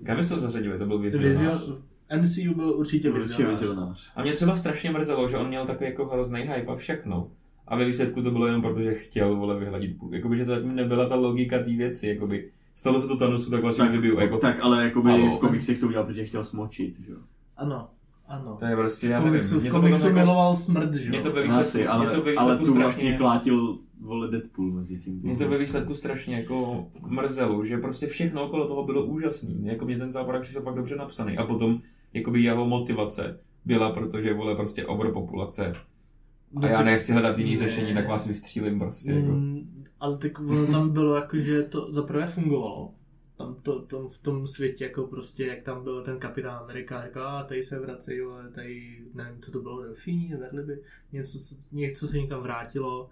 [0.06, 0.78] Kam bychom ho zařadili?
[0.78, 1.58] To byl vizionář.
[1.58, 1.82] Vizion...
[2.20, 3.60] MCU byl určitě Určitě vizionář.
[3.60, 4.12] vizionář.
[4.16, 7.30] A mě třeba strašně mrzelo, že on měl takový jako hrozný hype a všechno.
[7.68, 10.14] A ve výsledku to bylo jenom proto, že chtěl vole vyhladit půl.
[10.14, 12.08] Jakoby, že to zatím nebyla ta logika té věci.
[12.08, 14.20] Jakoby, stalo se to Thanosu, tak vlastně Tak, vybiju.
[14.20, 15.36] Jako, tak ale jakoby Halo.
[15.36, 17.18] v komiksech to udělal, protože chtěl smočit, že jo?
[17.56, 17.88] Ano,
[18.28, 18.56] ano.
[18.58, 19.32] to je prostě, v já nevím.
[19.32, 21.34] komiksu, v komiksu jako, miloval smrt, že mě to jo?
[21.34, 24.70] ve výsledku, Asi, mě ale, to ve ale výsledku tu strašně, vlastně plátil vole Deadpool
[24.70, 25.20] mezi tím.
[25.22, 29.66] mě to ve výsledku strašně jako mrzelo, že prostě všechno okolo toho bylo úžasný.
[29.66, 31.36] Jako mě ten záporák přišel fakt dobře napsaný.
[31.38, 31.80] A potom
[32.14, 35.74] jakoby jeho motivace byla, protože vole prostě overpopulace.
[36.56, 39.12] A já nechci hledat jiný řešení, tak vás vystřílím prostě.
[39.12, 39.26] Jako.
[39.32, 42.90] Mm, ale tak ono tam bylo jako, že to zaprvé fungovalo.
[43.38, 47.28] Tam to, tom, v tom světě, jako prostě, jak tam byl ten kapitán Amerika, říká,
[47.28, 50.78] a tady se vracejí, ale tady, nevím, co to bylo, delfíni, verliby,
[51.12, 51.38] něco,
[51.72, 53.08] něco se někam vrátilo,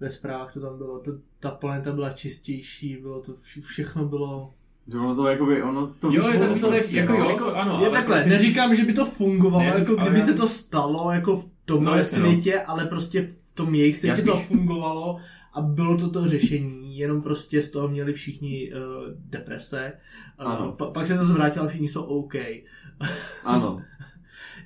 [0.00, 4.54] ve zprávách to tam bylo, to, ta planeta byla čistější, bylo to, vš- všechno bylo...
[4.92, 7.30] Že ono to jakoby, ono to Jo, je ten výsledek, prostě, jako no.
[7.30, 7.72] jo, to ano.
[7.80, 10.48] je ale takhle, neříkám, že by to fungovalo, Ne, jako ale kdyby já- se to
[10.48, 12.24] stalo, jako v tomhle No, no, jasně, no.
[12.26, 15.18] světě, ale prostě v tom jejich světě to fungovalo
[15.54, 18.78] a bylo to to řešení, jenom prostě z toho měli všichni uh,
[19.16, 19.92] deprese.
[20.40, 20.72] Uh, Ano.
[20.72, 22.34] pa, pak se to zvrátilo všichni jsou OK.
[23.44, 23.82] Ano,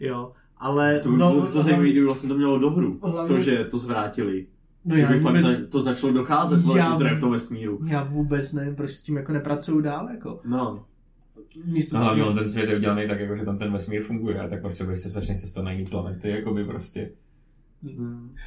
[0.00, 0.98] Jo, ale...
[0.98, 2.98] to, no, to zajímavé, kdyby vlastně to mělo dohru.
[3.02, 4.46] hlavně- To, že to zvrátili.
[4.84, 7.80] no já Kdyby fakt vůbec, za, to začalo docházet, Já- zdroje v tom vesmíru.
[7.86, 10.40] já vůbec nevím, proč s tím jako nepracuju dál, jako.
[10.44, 10.84] No,
[11.64, 14.46] Místo No hlavně on ten svět je udělaný tak, jako, že tam ten vesmír funguje,
[14.50, 17.10] tak prostě prostě začne se stát na jiný planety, jako by prostě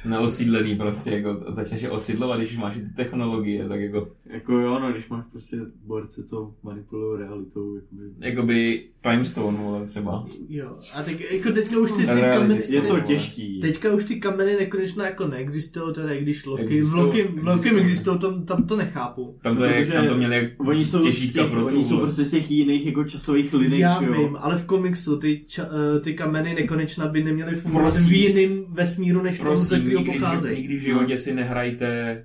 [0.04, 4.78] neosídlený prostě, jako začneš je osidlovat, když už máš ty technologie, tak jako, jako jo,
[4.78, 8.10] no, když máš prostě borce, co manipulují realitou, jakoby.
[8.18, 10.24] jakoby Time Stone, vole, třeba.
[10.48, 12.58] Jo, a tak jako teďka už ty, ty kameny...
[12.70, 13.60] Je to těžký.
[13.60, 17.46] Teďka už ty kameny nekonečně jako neexistují, teda i když Loki, v Existují, Loki, v
[17.46, 18.18] Loki existují.
[18.18, 19.38] tam, tam to nechápu.
[19.42, 21.84] Tam to, je, Protože tam to měli jak Oni jsou, z těch, pro tu, oni
[21.84, 24.12] jsou prostě z těch jiných jako časových linek, Já jo?
[24.12, 28.08] vím, ale v komiksu ty, ča, eh, ty kameny nekonečna by neměly fungovat Prosím.
[28.08, 30.58] v jiném vesmíru, než v tom, ze Prosím, kterého pocházejí.
[30.60, 32.24] nikdy v životě si nehrajte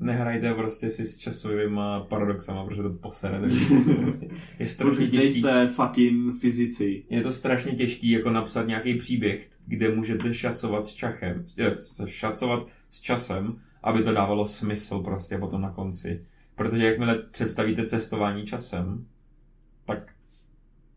[0.00, 3.60] nehrajte prostě si s časovýma paradoxama, protože to posere, takže
[4.02, 5.16] prostě je strašně těžký.
[5.16, 7.04] nejste fucking fyzici.
[7.10, 11.74] Je to strašně těžký jako napsat nějaký příběh, kde můžete šacovat s čachem, eh,
[12.06, 16.24] šacovat s časem, aby to dávalo smysl prostě potom na konci.
[16.54, 19.06] Protože jakmile představíte cestování časem,
[19.84, 20.14] tak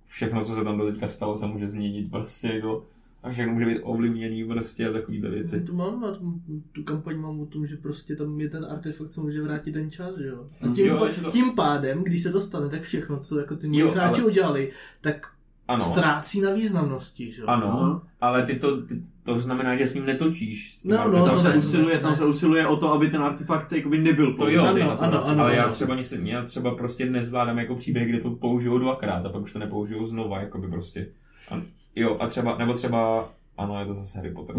[0.06, 2.86] všechno, co se tam do teďka stalo, se může změnit prostě jako
[3.24, 5.62] a všechno může být ovlivněný prostě a takovýhle věci.
[5.62, 6.34] Tu mám, a tu,
[6.72, 9.92] tu kampaň mám o tom, že prostě tam je ten artefakt, co může vrátit ten
[9.92, 10.46] čas, že jo.
[10.62, 13.40] A Hm, tím, jo, pa, to- tím pádem, když se to stane, tak všechno, co
[13.40, 15.28] jako ty Jo, hráči ale- udělali, tak
[15.68, 17.48] Ano, ztrácí na významnosti, že jo.
[17.48, 18.02] ano, Ano.
[18.22, 20.74] ale ty to, ty, to znamená, že s ním netočíš.
[20.74, 21.26] S tím No, no.
[21.26, 23.98] Tam to se, ne, usiluje, ne, tam se usiluje o to, aby ten artefakt jakoby
[23.98, 25.34] nebyl To jo, použitý ano, na to ano, vracení.
[25.34, 25.44] ano.
[25.44, 29.30] Ale já třeba, nic, já třeba prostě nezvládám jako příběh, kde to použiju dvakrát a
[29.30, 31.08] pak už to nepoužiju znova, jako by prostě.
[31.52, 31.62] A,
[31.96, 34.56] jo, a třeba, nebo třeba, ano, je to zase Harry Potter.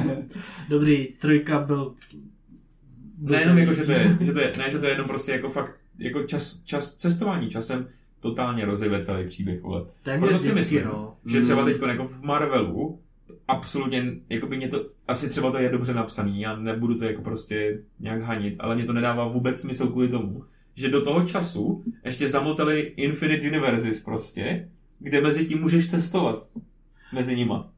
[0.68, 1.94] Dobrý, trojka byl...
[3.18, 5.50] Nejenom jako, že to je, že to je, ne, že to je jenom prostě jako
[5.50, 7.88] fakt, jako čas, čas cestování časem
[8.20, 9.84] totálně rozjebe celý příběh, vole.
[10.02, 11.14] Téměř Proto si myslím, no.
[11.26, 11.72] že třeba Mm.
[11.72, 12.98] teď jako v Marvelu,
[13.48, 17.22] absolutně, jako by mě to, asi třeba to je dobře napsaný, já nebudu to jako
[17.22, 21.84] prostě nějak hanit, ale mě to nedává vůbec smysl kvůli tomu, že do toho času
[22.04, 24.68] ještě zamotali Infinite Universes prostě,
[24.98, 26.46] kde mezi tím můžeš cestovat.
[27.12, 27.70] Mezi nima.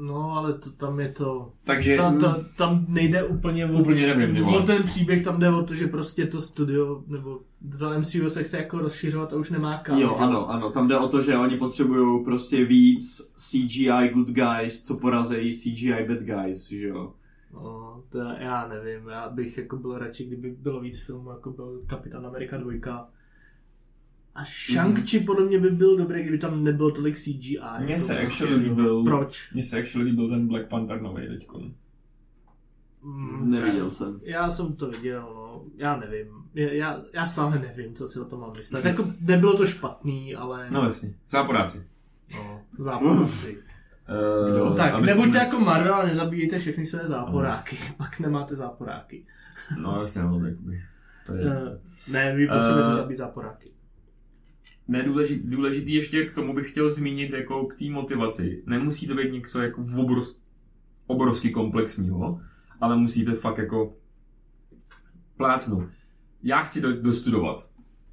[0.00, 1.52] No, ale to, tam je to...
[1.64, 5.62] Takže Ta, ta, tam nejde úplně o, úplně nevím, o ten příběh, tam jde o
[5.62, 7.40] to, že prostě to studio, nebo
[7.78, 9.98] to MCU se chce jako rozšiřovat a už nemá kam.
[9.98, 10.24] Jo, že?
[10.24, 14.96] ano, ano, tam jde o to, že oni potřebují prostě víc CGI good guys, co
[14.96, 17.12] porazejí CGI bad guys, že jo.
[17.52, 21.82] No, to já nevím, já bych jako byl radši, kdyby bylo víc filmů, jako byl
[21.86, 23.08] Kapitán Amerika 2.
[24.34, 27.58] A Shang-Chi podle mě by byl dobrý, kdyby tam nebylo tolik CGI.
[27.80, 29.52] Mně se prostě- actually líbil, Proč?
[29.52, 31.72] mně se actually líbil ten Black Panther nový teďkon.
[33.02, 34.20] Mm, Neviděl jsem.
[34.22, 35.62] Já jsem to viděl, no.
[35.76, 36.26] Já nevím.
[36.54, 38.84] Já, já, já stále nevím, co si o tom mám myslet.
[38.84, 40.66] Jako nebylo to špatný, ale...
[40.70, 41.86] No jasně, záporáci.
[42.38, 43.58] no záporci.
[44.68, 47.76] Uh, tak, nebuďte jako Marvel a nezabíjejte všechny své záporáky.
[47.96, 49.24] Pak nemáte záporáky.
[49.82, 50.82] No jasně, no, jakoby.
[51.26, 51.44] To je...
[51.44, 51.52] Uh,
[52.12, 53.70] ne, vy potřebujete Eh, zabít záporáky.
[54.88, 58.62] Nedůležitý, důležitý ještě k tomu bych chtěl zmínit jako k té motivaci.
[58.66, 60.38] Nemusí to být něco jako obrovsk,
[61.06, 62.40] obrovsky komplexního,
[62.80, 63.94] ale musíte fakt jako
[65.36, 65.88] plácnout.
[66.42, 67.70] Já chci do, dostudovat.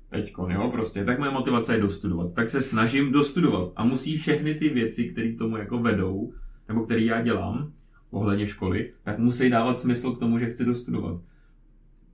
[0.10, 1.06] Teďko, jo, prostě.
[1.06, 2.34] Tak moje motivace je dostudovat.
[2.34, 3.74] Tak se snažím dostudovat.
[3.76, 6.34] A musí všechny ty věci, které k tomu jako vedou,
[6.68, 7.72] nebo které já dělám,
[8.12, 11.22] ohledně školy, tak musí dávat smysl k tomu, že chci dostudovat.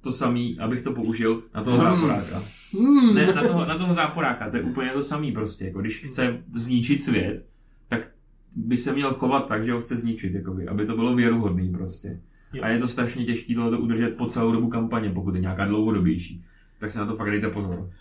[0.03, 1.85] To samý, abych to použil na toho Hmm.
[1.85, 2.43] záporáka.
[2.73, 3.15] Hmm.
[3.15, 5.65] Ne, na toho, na toho záporáka, to je úplně to samý prostě.
[5.65, 7.45] Jako když chce zničit svět,
[7.87, 8.11] tak
[8.55, 12.21] by se měl chovat tak, že ho chce zničit, jakoby, aby to bylo věruhodný prostě.
[12.53, 12.63] Jo.
[12.63, 16.45] A je to strašně těžké tohle udržet po celou dobu kampaně, pokud je nějaká dlouhodobější.
[16.79, 17.91] Tak se na to fakt dejte pozor.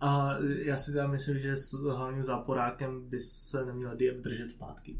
[0.00, 4.96] A já si teda myslím, že s hlavním záporákem by se neměl DM držet zpátky.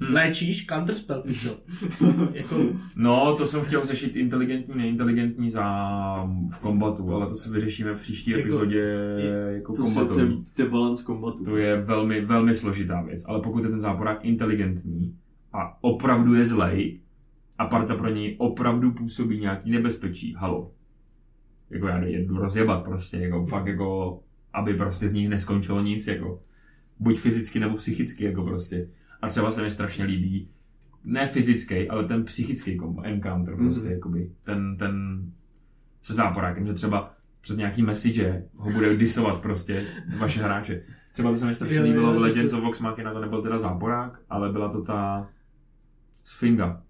[0.00, 0.14] Hmm.
[0.14, 1.56] Léčíš counterspell, pičo.
[2.32, 2.56] jako,
[2.96, 5.64] No, to jsem chtěl řešit inteligentní, neinteligentní za
[6.52, 8.96] v kombatu, ale to si vyřešíme v příští Jako- epizodě
[9.48, 9.82] jako To
[10.54, 11.44] to je balance kombatu.
[11.44, 15.16] To je velmi, velmi složitá věc, ale pokud je ten záporák inteligentní
[15.52, 17.00] a opravdu je zlej
[17.58, 20.72] a parta pro něj opravdu působí nějaký nebezpečí, halo.
[21.70, 24.20] Jako já jdu rozjebat prostě, jako fakt jako,
[24.52, 26.40] aby prostě z nich neskončilo nic, jako.
[26.98, 28.88] Buď fyzicky nebo psychicky, jako prostě.
[29.26, 30.48] A třeba se mi strašně líbí,
[31.04, 33.92] ne fyzický, ale ten psychický encounter prostě, Mhm.
[33.92, 35.24] jakoby, ten, ten
[36.02, 39.84] se záporákem, že třeba přes nějaký message ho bude disovat prostě
[40.18, 40.82] vaše hráče.
[41.12, 44.20] Třeba to se mi strašně líbilo v Legends of Vox Machina, to nebyl teda záporák,
[44.30, 45.28] ale byla to ta
[46.24, 46.82] Sfinga.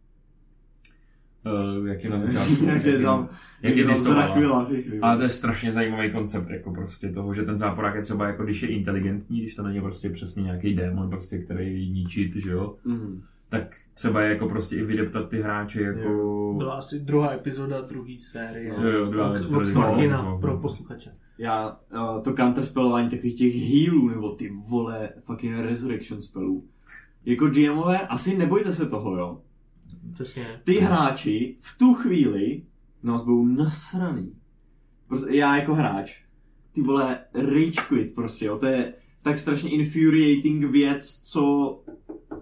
[1.78, 2.64] Uh, jak je na začátku.
[2.64, 3.28] Jak je tam,
[3.62, 5.00] jak je všechny.
[5.02, 8.44] Ale to je strašně zajímavý koncept, jako prostě toho, že ten záporák je třeba jako
[8.44, 12.74] když je inteligentní, když to není prostě přesně nějaký démon, prostě, který ničit, že jo,
[12.84, 13.22] Mhm.
[13.48, 16.54] tak třeba je jako prostě i vydeptat ty hráče jako...
[16.58, 18.74] byla asi druhá epizoda druhé série.
[18.82, 21.10] Jo, jo, druhá epizoda, pro posluchače.
[21.38, 26.64] Já, uh, to counterspellování takových těch healů, nebo ty vole fucking resurrection spellů.
[27.24, 29.40] Jako GMové, asi nebojte se toho, jo.
[30.12, 30.42] Přesně.
[30.64, 32.62] Ty hráči v tu chvíli
[33.02, 34.32] nás budou nasraný.
[35.08, 36.22] Prostě já jako hráč,
[36.72, 38.58] ty vole rage quit prostě, jo.
[38.58, 38.92] To je
[39.22, 41.78] tak strašně infuriating věc, co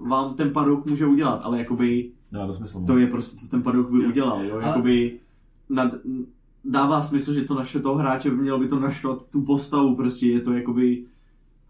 [0.09, 2.81] vám ten padouch může udělat, ale jakoby Dá to smysl.
[2.81, 2.87] no.
[2.87, 4.55] to je prostě, co ten padouch by udělal, jo.
[4.55, 5.18] Ale- Jakoby
[5.68, 5.92] nad,
[6.64, 10.27] dává smysl, že to naše toho hráče by mělo by to naštvat tu postavu, prostě
[10.31, 11.05] je to jakoby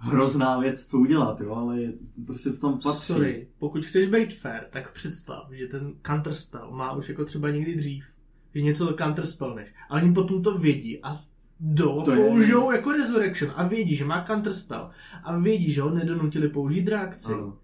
[0.05, 1.93] hrozná věc, co udělat, jo, ale je,
[2.27, 3.13] prostě to tam patří.
[3.13, 7.77] Sorry, pokud chceš být fair, tak představ, že ten counterspell má už jako třeba někdy
[7.77, 8.05] dřív,
[8.55, 11.21] že něco counterspellneš, ale oni potom to vědí a
[11.61, 14.91] do To je- použijou jako resurrection a vědí, že má counterspell
[15.25, 17.57] a vědí, že ho nedonutili použít reakci, Ano,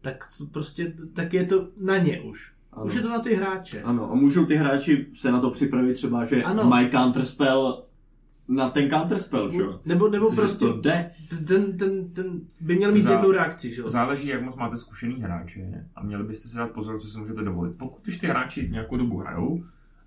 [0.00, 2.52] tak prostě, tak je to na ně už.
[2.72, 2.84] ano.
[2.86, 3.82] Už je to na ty hráče.
[3.82, 6.64] Ano, a můžou ty hráči se na to připravit třeba, že Ano.
[6.64, 7.84] mají counterspell
[8.48, 9.80] na ten counterspell, že jo?
[9.84, 11.10] Nebo, nebo Protože prostě to jde.
[11.48, 13.88] ten, ten, ten by měl mít Za- jednu reakci, že jo?
[13.88, 17.42] Záleží, jak moc máte zkušený hráče a měli byste si dát pozor, co si můžete
[17.42, 17.78] dovolit.
[17.78, 19.62] Pokud už ty hráči nějakou dobu hrajou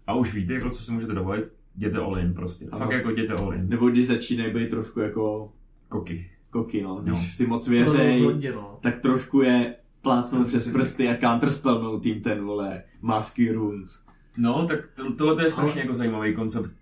[0.07, 2.65] a už víte, jako, co si můžete dovolit, jděte all in prostě.
[2.71, 2.79] Ano.
[2.79, 3.69] Fakt jako jděte all in.
[3.69, 5.51] Nebo když začínají být trošku jako
[5.89, 6.29] Koky.
[6.49, 6.95] koky, no.
[6.95, 7.21] Když No.
[7.21, 8.77] si moc To věřej, no.
[8.81, 14.05] tak trošku je plácnout přes prsty a counterspellnout tým ten, vole, Masky Runes.
[14.37, 16.75] No, tak to, tohle je strašně jako zajímavý koncept.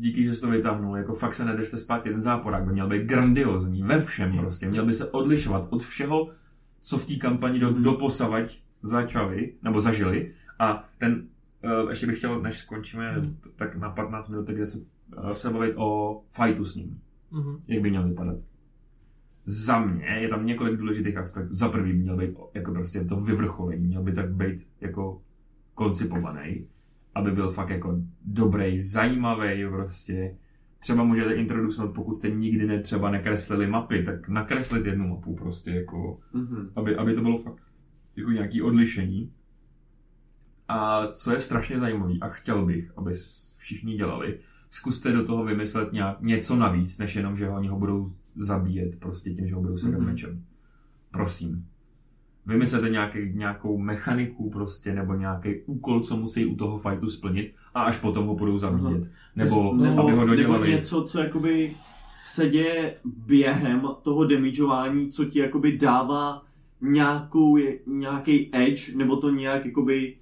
[0.00, 0.96] Díky, že jsi to vytáhnul.
[0.96, 2.10] Jako fakt se nedržte zpátky.
[2.10, 4.68] Ten záporák by měl být grandiozní ve všem prostě.
[4.68, 6.30] Měl by se odlišovat od všeho,
[6.80, 7.82] co v té kampani do, Mhm.
[7.82, 10.32] doposavať začali, nebo zažili.
[10.58, 11.26] A ten,
[11.82, 13.34] uh, ještě bych chtěl, než skončíme, Mhm.
[13.40, 17.00] t- tak na 15 minut, kde se, uh, se bavit o fightu s ním.
[17.30, 17.56] Mhm.
[17.68, 18.36] Jak by měl vypadat.
[19.46, 21.54] Za mě je tam několik důležitých aspektů.
[21.56, 25.22] Za prvý měl být jako prostě to vyvrcholení, měl by tak být jako
[25.74, 26.66] koncipovaný,
[27.14, 30.36] aby byl fakt jako dobrý, zajímavý prostě.
[30.78, 35.70] Třeba můžete introducnout, pokud jste nikdy ne, třeba nekreslili mapy, tak nakreslit jednu mapu prostě
[35.70, 36.70] jako, Mhm.
[36.76, 37.62] aby, aby to bylo fakt
[38.16, 39.32] jako nějaký odlišení.
[40.68, 43.12] A co je strašně zajímavý a chtěl bych, aby
[43.58, 44.38] všichni dělali,
[44.70, 49.00] zkuste do toho vymyslet nějak, něco navíc, než jenom, že ho oni ho budou zabíjet
[49.00, 50.06] prostě tím, že ho budou sekat Mhm.
[50.06, 50.44] mečem.
[51.10, 51.66] Prosím.
[52.46, 57.82] Vymyslete nějaký, nějakou mechaniku prostě, nebo nějaký úkol, co musí u toho fightu splnit a
[57.82, 59.10] až potom ho budou zabíjet.
[59.36, 60.70] Nebo, nebo, aby ho nebo dodělali.
[60.70, 61.76] něco, co jakoby
[62.26, 66.42] se děje během toho damageování, co ti jakoby dává
[66.80, 70.16] nějakou, nějaký edge, nebo to nějak jakoby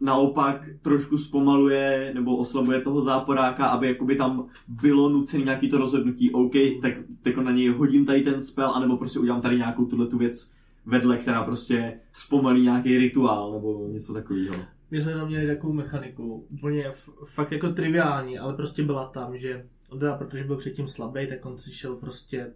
[0.00, 6.30] naopak trošku zpomaluje nebo oslabuje toho záporáka, aby jakoby tam bylo nucené nějaký to rozhodnutí,
[6.30, 6.52] OK,
[6.82, 6.92] tak
[7.24, 10.53] jako na něj hodím tady ten spell, anebo prostě udělám tady nějakou tuhle tu věc
[10.86, 14.54] vedle, která prostě zpomalí nějaký rituál nebo něco takového.
[14.90, 16.90] My jsme tam měli takovou mechaniku, úplně
[17.24, 19.66] fakt jako triviální, ale prostě byla tam, že
[19.98, 22.52] teda protože byl předtím slabý, tak on si šel prostě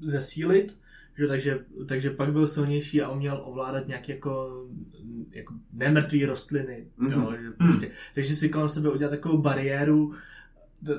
[0.00, 0.78] zesílit,
[1.18, 4.64] že, takže, takže pak byl silnější a uměl ovládat nějaké jako,
[5.30, 6.86] jako nemrtvý rostliny.
[6.98, 7.22] Mm-hmm.
[7.22, 10.14] Jo, že prostě, takže si kolem sebe udělat takovou bariéru,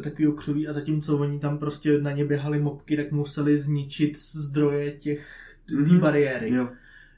[0.04, 4.92] takový křoví a zatímco oni tam prostě na ně běhali mobky, tak museli zničit zdroje
[4.92, 6.00] těch té mm-hmm.
[6.00, 6.54] bariéry.
[6.54, 6.68] Jo.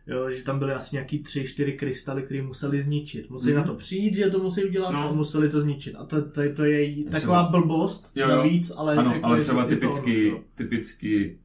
[0.08, 3.30] Jo, že tam byly asi nějaký tři, čtyři krystaly, které museli zničit.
[3.30, 3.58] Museli mm-hmm.
[3.58, 5.10] na to přijít, že to musí udělat no.
[5.10, 5.96] a museli to zničit.
[5.96, 8.36] A to, to, to je taková blbost jo, jo.
[8.36, 8.96] navíc, ale...
[8.96, 11.38] Ano, jako ale třeba typicky, to, typicky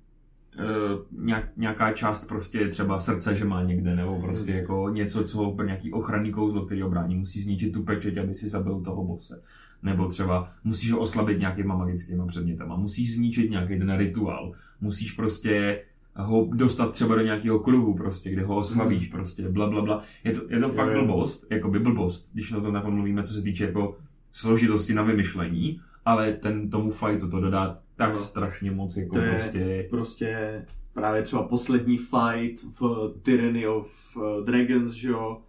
[0.58, 4.58] uh, nějak, nějaká část prostě třeba srdce, že má někde, nebo prostě mm.
[4.58, 8.48] jako něco, co pro nějaký ochranný kouzlo, který obrání, musí zničit tu pečeť, aby si
[8.48, 9.42] zabil toho bose.
[9.82, 15.82] Nebo třeba musíš ho oslabit nějakýma magickýma předmětama, musíš zničit nějaký ten rituál, musíš prostě
[16.16, 19.10] ho dostat třeba do nějakého kruhu prostě, kde ho oslavíš hmm.
[19.10, 20.02] prostě, bla, bla, bla.
[20.24, 23.42] Je to, je to fakt blbost, jako by blbost, když na to napomluvíme, co se
[23.42, 23.96] týče jako
[24.32, 28.18] složitosti na vymyšlení, ale ten tomu fightu to dodá tak no.
[28.18, 29.86] strašně moc, jako to je prostě...
[29.90, 30.62] prostě
[30.94, 35.40] právě třeba poslední fight v Tyranny of eh, Dragons, že jo,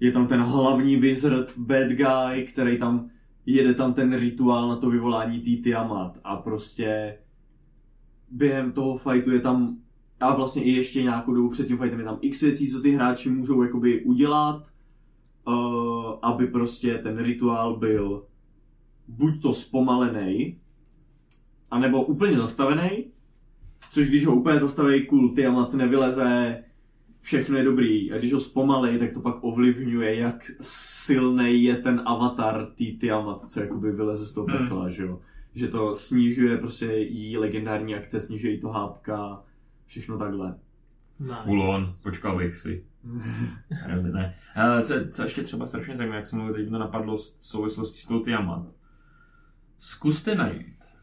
[0.00, 3.10] je tam ten hlavní wizard, bad guy, který tam
[3.46, 7.18] jede tam ten rituál na to vyvolání té Tiamat a prostě
[8.30, 9.76] během toho fightu je tam
[10.20, 12.90] a vlastně i ještě nějakou dobu před tím fightem je tam x věcí, co ty
[12.90, 14.68] hráči můžou jakoby udělat,
[15.48, 18.24] uh, aby prostě ten rituál byl
[19.08, 20.58] buď to zpomalený,
[21.70, 23.04] anebo úplně zastavený,
[23.90, 26.62] což když ho úplně zastaví, cool, Tiamat nevyleze,
[27.20, 28.12] všechno je dobrý.
[28.12, 33.40] A když ho zpomalej, tak to pak ovlivňuje, jak silný je ten avatar tý Tiamat,
[33.40, 34.58] co jakoby vyleze z toho hmm.
[34.58, 35.20] pekla, že jo
[35.54, 39.42] že to snižuje prostě jí legendární akce, snižuje jí to hápka,
[39.86, 40.54] všechno takhle.
[41.20, 41.34] Nice.
[41.34, 42.84] Full on, počkal bych si.
[43.88, 44.34] ne, ne.
[44.82, 48.06] Co, co, ještě třeba strašně zajímavé, jak se mluvil, teď to napadlo v souvislosti s
[48.06, 48.66] tou Tiamat.
[49.78, 51.00] Zkuste najít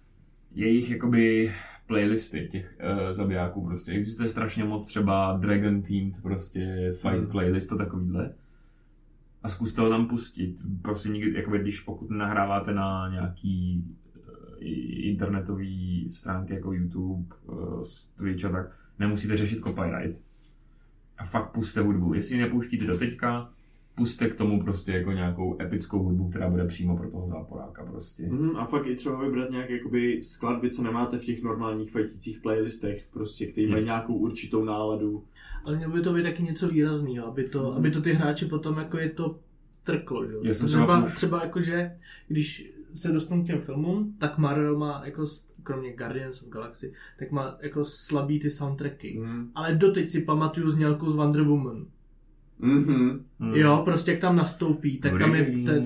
[0.52, 1.54] jejich jakoby
[1.88, 3.92] playlisty těch uh, zabijáků prostě.
[3.92, 7.32] Existuje strašně moc třeba Dragon Teamed prostě fight hmm.
[7.32, 8.34] playlist a takovýhle.
[9.44, 10.56] A zkuste ho tam pustit.
[10.82, 13.84] Prostě nikdy, jakoby, když pokud nahráváte na nějaký
[14.60, 15.66] internetové
[16.08, 17.84] stránky jako YouTube, eh,
[18.18, 20.22] Twitch a tak, nemusíte řešit copyright.
[21.18, 22.14] A fakt puste hudbu.
[22.14, 23.50] Jestli nepouštíte do teďka,
[23.98, 28.24] puste k tomu prostě jako nějakou epickou hudbu, která bude přímo pro toho záporáka prostě.
[28.24, 32.40] Mm, a fakt i třeba vybrat nějaké jakoby skladby, co nemáte v těch normálních fajtících
[32.40, 33.72] playlistech, prostě, který yes.
[33.72, 35.24] mají nějakou určitou náladu.
[35.64, 37.78] Ale mělo by to být taky něco výrazného, aby to, mm.
[37.78, 39.40] aby to ty hráči potom jako je to
[39.84, 40.50] trklo, že?
[40.50, 41.98] Třeba, třeba, třeba jako, že
[42.28, 45.26] když se dostanu k těm filmům, tak Marvel má jako,
[45.64, 49.20] kromě Guardians of Galaxy, tak má jako slabý ty soundtracky.
[49.20, 49.52] Mm.
[49.56, 51.86] Ale doteď si pamatuju znělku z Wonder Woman.
[52.62, 53.20] Mm-hmm.
[53.54, 55.84] Jo, prostě jak tam nastoupí, tak tam je ten...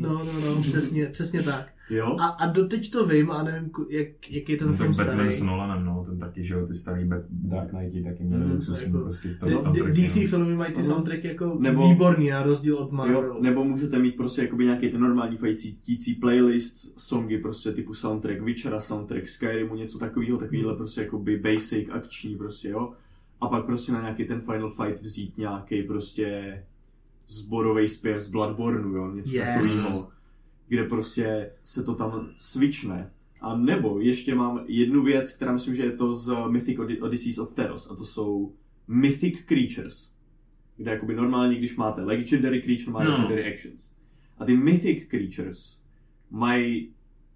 [0.00, 1.73] No, no, no, přesně, přesně tak.
[1.90, 2.16] Jo?
[2.20, 5.30] A, a doteď to vím a nevím, jak, jaký je ten no, film ten Batman
[5.30, 8.86] s Nolanem, no, ten taky, že jo, ty starý Dark Knighty taky měli mm, luxusní
[8.86, 9.92] jako, prostě celý soundtrack.
[9.92, 10.26] DC no.
[10.26, 10.86] filmy mají ty uh-huh.
[10.86, 13.22] soundtracky jako nebo, výborný, na rozdíl od Marvel.
[13.22, 18.40] Jo, nebo můžete mít prostě jakoby nějaký ten normální fajtící playlist, songy prostě typu soundtrack
[18.40, 20.78] Witchera, soundtrack Skyrimu, něco takového, takovýhle mm.
[20.78, 22.92] prostě jakoby basic, akční prostě, jo.
[23.40, 26.58] A pak prostě na nějaký ten Final Fight vzít nějaký prostě
[27.28, 29.44] zborový zpěv z Bloodborne, jo, něco yes.
[29.44, 30.13] takového
[30.68, 33.12] kde prostě se to tam switchne.
[33.40, 37.52] A nebo ještě mám jednu věc, která myslím, že je to z Mythic Odysseys of
[37.52, 38.52] Teros, a to jsou
[38.88, 40.14] Mythic Creatures.
[40.76, 43.10] Kde jakoby normálně, když máte Legendary Creature, má no.
[43.10, 43.92] Legendary Actions.
[44.38, 45.82] A ty Mythic Creatures
[46.30, 46.92] mají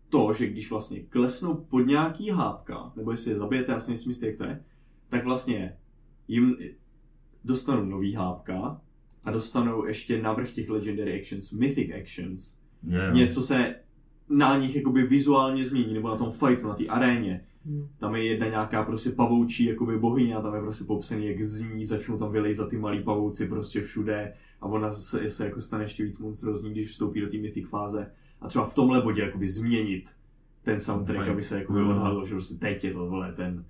[0.09, 4.11] to, že když vlastně klesnou pod nějaký hápka, nebo jestli je zabijete, já si nejsem
[4.11, 4.64] jistý, jak to je,
[5.09, 5.76] tak vlastně
[6.29, 6.57] jim
[7.45, 8.81] dostanou nový hápka
[9.26, 13.14] a dostanou ještě navrh těch Legendary Actions, Mythic Actions, yeah.
[13.14, 13.74] něco se
[14.29, 17.45] na nich jakoby vizuálně změní, nebo na tom fightu, na té aréně.
[17.66, 17.89] Hmm.
[17.99, 21.61] Tam je jedna nějaká prostě pavoučí jakoby bohyně a tam je prostě popsaný, jak z
[21.61, 25.85] ní začnou tam vylejzat ty malí pavouci prostě všude a ona se, se jako stane
[25.85, 28.11] ještě víc monstrozní, když vstoupí do té mythic fáze.
[28.41, 30.11] A třeba v tomhle bodě jakoby změnit
[30.62, 31.31] ten soundtrack, Fight.
[31.33, 31.89] aby se jakoby mm.
[31.89, 33.64] odhalilo, že prostě teď je to vole, ten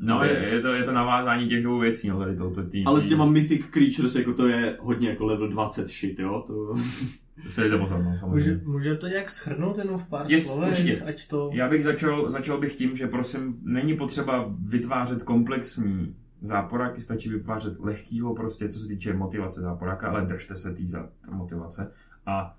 [0.00, 3.00] No, je, je, to, je to navázání těch dvou věcí, no, tady touto tý, Ale
[3.00, 6.74] s těma Mythic Creatures, jako to je hodně jako level 20 shit, jo, to...
[7.44, 8.60] To se jde pozor, no, samozřejmě.
[8.64, 11.00] Může, to nějak schrnout jenom v pár yes, slovech, určitě.
[11.00, 11.50] ať to...
[11.52, 17.80] Já bych začal, začal bych tím, že prosím, není potřeba vytvářet komplexní záporáky, stačí vytvářet
[17.80, 20.82] lehkýho prostě, co se týče motivace záporáka, ale držte se té
[21.30, 21.92] motivace
[22.26, 22.56] a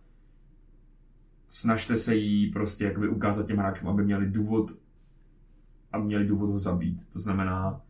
[1.50, 4.72] snažte se jí prostě jakoby ukázat těm hráčům, aby měli důvod
[5.92, 7.10] aby měli důvod ho zabít.
[7.10, 7.82] To znamená,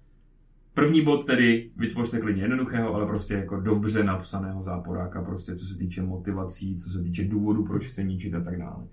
[0.79, 5.77] První bod tedy vytvořte klidně jednoduchého, ale prostě jako dobře napsaného záporáka, prostě co se
[5.77, 8.87] týče motivací, co se týče důvodu, proč chce ničit a tak dále.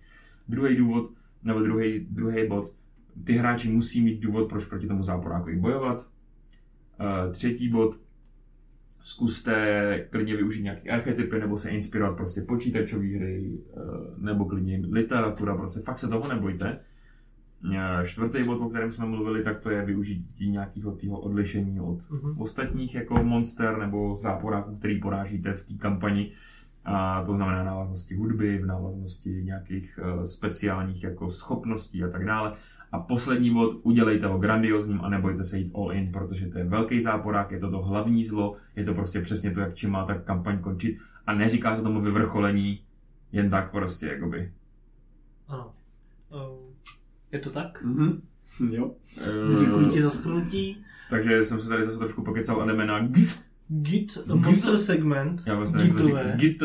[0.49, 1.11] Druhý důvod,
[1.43, 2.74] nebo druhý, druhý bod,
[3.24, 6.11] ty hráči musí mít důvod, proč proti tomu záporákovi bojovat.
[7.01, 7.97] Uh, třetí bod,
[9.03, 15.57] zkuste klidně využít nějaké archetypy nebo se inspirovat prostě počítačové hry uh, nebo klidně literatura,
[15.57, 16.78] prostě fakt se toho nebojte.
[17.67, 22.11] Uh, čtvrtý bod, o kterém jsme mluvili, tak to je využití nějakého tého odlišení od
[22.11, 22.41] Mhm.
[22.41, 26.33] ostatních jako monster nebo záporáků, který porážíte v té kampani.
[26.85, 32.53] A to znamená návaznosti hudby, v návaznosti nějakých uh, speciálních jako schopností a tak dále.
[32.93, 36.64] A poslední bod, udělejte ho grandiozním a nebojte se jít all in, protože to je
[36.64, 40.05] velký záporák, je to to hlavní zlo, je to prostě přesně to, jak čím má
[40.05, 40.99] ta kampaň končit.
[41.27, 42.81] A neříká se tomu vyvrcholení
[43.33, 44.53] jen tak prostě, jakoby.
[45.49, 45.73] Ano.
[46.31, 46.66] Uh,
[47.37, 47.82] je to tak?
[47.82, 48.20] Mhm.
[48.70, 48.91] Jo.
[49.61, 50.76] Děkuji ti za shrnutí.
[51.11, 53.45] Takže jsem se tady zase trošku pokecal a jdeme na git.
[53.68, 56.59] Git, monster segment, Já vlastně gitové, Git.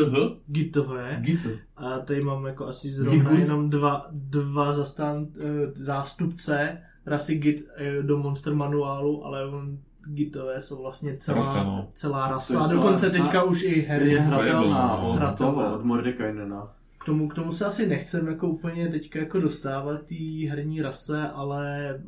[0.46, 1.18] gitové.
[1.20, 1.46] Git.
[1.76, 3.38] A tady mám jako asi zrovna Git.
[3.38, 5.44] jenom dva, dva zastan, eh,
[5.74, 11.88] zástupce rasy Git eh, do Monster manuálu, ale on Gitové jsou vlastně celá, Rasa, no.
[11.92, 12.60] celá rasa.
[12.60, 13.18] A celá dokonce rasa.
[13.18, 14.02] teďka už i her.
[14.02, 15.20] Je hratelná no.
[15.32, 16.72] od toho, od Mordekainena.
[17.02, 21.28] K tomu, k tomu se asi nechcem jako úplně teďka jako dostávat té herní rase,
[21.28, 22.00] ale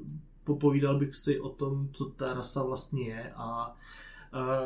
[0.45, 3.77] popovídal bych si o tom, co ta rasa vlastně je a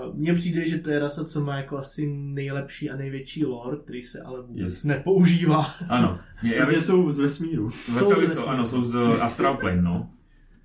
[0.08, 3.76] Uh, mně přijde, že to je rasa, co má jako asi nejlepší a největší lore,
[3.76, 4.84] který se ale vůbec Yes.
[4.84, 5.66] nepoužívá.
[5.88, 6.18] Ano.
[6.42, 7.70] Já Protože bych, jsou z vesmíru.
[7.92, 8.48] začal z vesmíru.
[8.48, 10.10] ano, jsou z Astral Plane, no.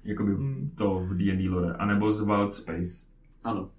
[0.04, 0.72] Jakoby Mm.
[0.76, 1.74] to v D&D lore.
[1.74, 3.06] A nebo z Wild Space.
[3.44, 3.70] Ano.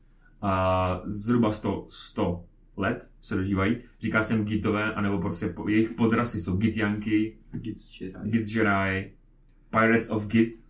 [0.43, 2.45] A zhruba 100, 100
[2.77, 3.77] let se dožívají.
[4.01, 7.37] Říká se jim gitové, anebo prostě po, jejich podrasy jsou gitjanky,
[8.25, 9.13] Gits Jedi.
[9.71, 10.65] Pirates of Git,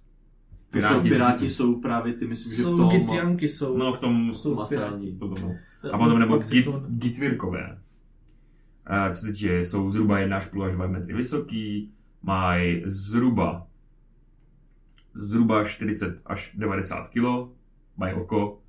[0.70, 2.88] To jsou piráti jsou právě ty, myslím, že v Jsou tom...
[2.90, 5.06] gitjanky, jsou, No v tom, jsou astrální.
[5.06, 5.18] piráti.
[5.18, 5.54] potom, no.
[5.92, 7.78] A potom nebo git, to- gitvirkové.
[8.86, 11.92] A co se týče, jsou zhruba 1 až půl až 2 metry vysoký,
[12.22, 13.66] mají zhruba
[15.14, 17.22] zhruba 40 až 90 kg,
[17.96, 18.60] mají oko,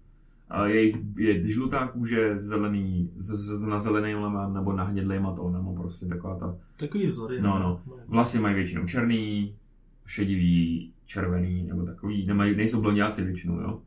[0.49, 6.05] a jejich je žlutá kůže, zelený, z, z, na zelenýma nebo na hnědlýma tónama, prostě
[6.05, 6.57] taková ta.
[6.77, 7.41] Takový vzory.
[7.41, 7.81] No, no.
[8.07, 9.55] Vlasy mají většinou černý,
[10.05, 13.81] šedivý, červený, nebo takový, nemají, nejsou blonďáci většinou, jo.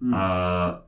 [0.00, 0.14] Hmm.
[0.14, 0.84] A,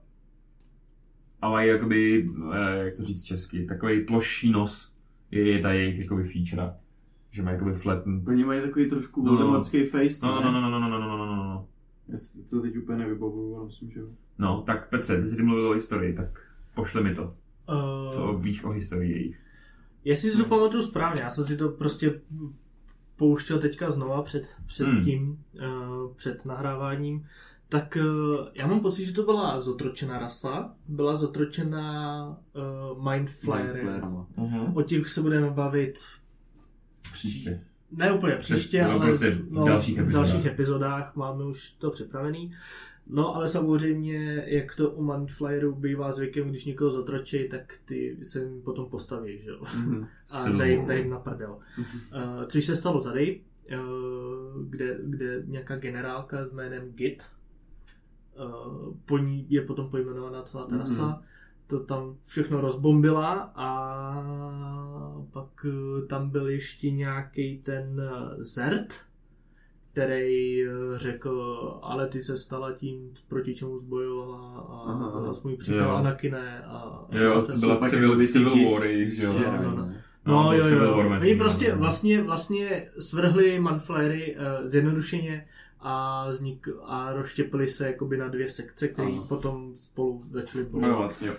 [1.43, 4.95] a mají jakoby, eh, jak to říct česky, takový plošší nos
[5.31, 6.75] je, je ta jejich jakoby feature.
[7.31, 8.29] Že mají jakoby flattened.
[8.29, 9.65] Oni mají takový trošku No, no.
[9.65, 10.45] face, No, ne?
[10.53, 11.67] no, no, no, no, no, no, no, no, no.
[12.09, 14.07] Já si to teď úplně nevybavuju, ale myslím, že jo.
[14.39, 16.41] No, tak Petře, ty jsi mluvil o historii, tak
[16.75, 17.23] pošle mi to.
[17.69, 19.41] Uh, Co víš o historii jejich?
[20.05, 22.21] Jestli si to pamatuju správně, já jsem si to prostě
[23.17, 25.05] pouštěl teďka znova před, před Hmm.
[25.05, 27.27] tím, uh, před nahráváním,
[27.69, 32.27] tak uh, já mám pocit, že to byla zotročená rasa, byla zotročená
[32.97, 33.67] uh, Mind Flayer.
[33.75, 34.27] Mindflayerama.
[34.39, 34.73] Uh-huh.
[34.79, 35.99] O těch se budeme bavit
[37.13, 37.61] Příště.
[37.91, 40.29] ne úplně příště, no, ale prostě v dalších v epizodách.
[40.29, 42.55] dalších epizodách máme už to připravený.
[43.07, 48.39] No ale samozřejmě, jak to u Mindflyerů bývá zvykem, když někoho zotročí, tak ty se
[48.45, 49.63] jim potom postaví, že jo?
[49.79, 50.07] Mhm.
[50.31, 51.59] a dají jim, jim na prdel.
[51.79, 51.85] Uh,
[52.47, 53.41] což se stalo tady,
[53.79, 57.23] uh, kde, kde nějaká generálka s jménem Git,
[58.47, 60.79] uh, po ní je potom pojmenovaná celá ta Mhm.
[60.81, 61.23] rasa,
[61.67, 63.69] to tam všechno rozbombila a
[65.33, 68.03] pak uh, tam byl ještě nějaký ten
[68.39, 68.95] Zert,
[69.95, 74.39] který uh, řekl, ale ty se stala tím, proti čemu zbojovala
[74.69, 75.91] a Aha, byla můj přítel Jo.
[75.91, 79.33] Anakine a, Jo, a to ten- byla pak Civil, Civil War, jo.
[79.33, 79.77] no, no.
[79.77, 79.93] no.
[80.27, 80.97] No, jo, jo.
[80.97, 81.79] War Oni prostě nimi.
[81.79, 85.47] vlastně, vlastně svrhli Manflyery uh, zjednodušeně
[85.81, 90.91] a, vznik, a rozštěpili se jakoby na dvě sekce, které potom spolu začaly bojovat.
[90.97, 91.35] Bojovat, jo.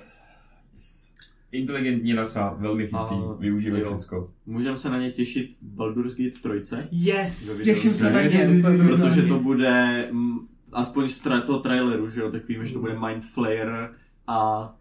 [1.56, 3.90] Inteligentní rasa, velmi chytrý, využívají jo.
[3.90, 4.32] všecko.
[4.46, 8.62] Můžeme se na ně těšit v Baldur's Gate 3, Yes, těším se na ně.
[8.88, 10.40] protože to bude, mm,
[10.74, 13.92] aspoň z tra- toho traileru, že jo, tak víme, že to bude Mind Flayer
[14.28, 14.72] a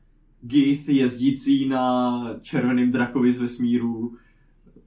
[0.42, 4.16] Gith jezdící na červeným drakovi z vesmíru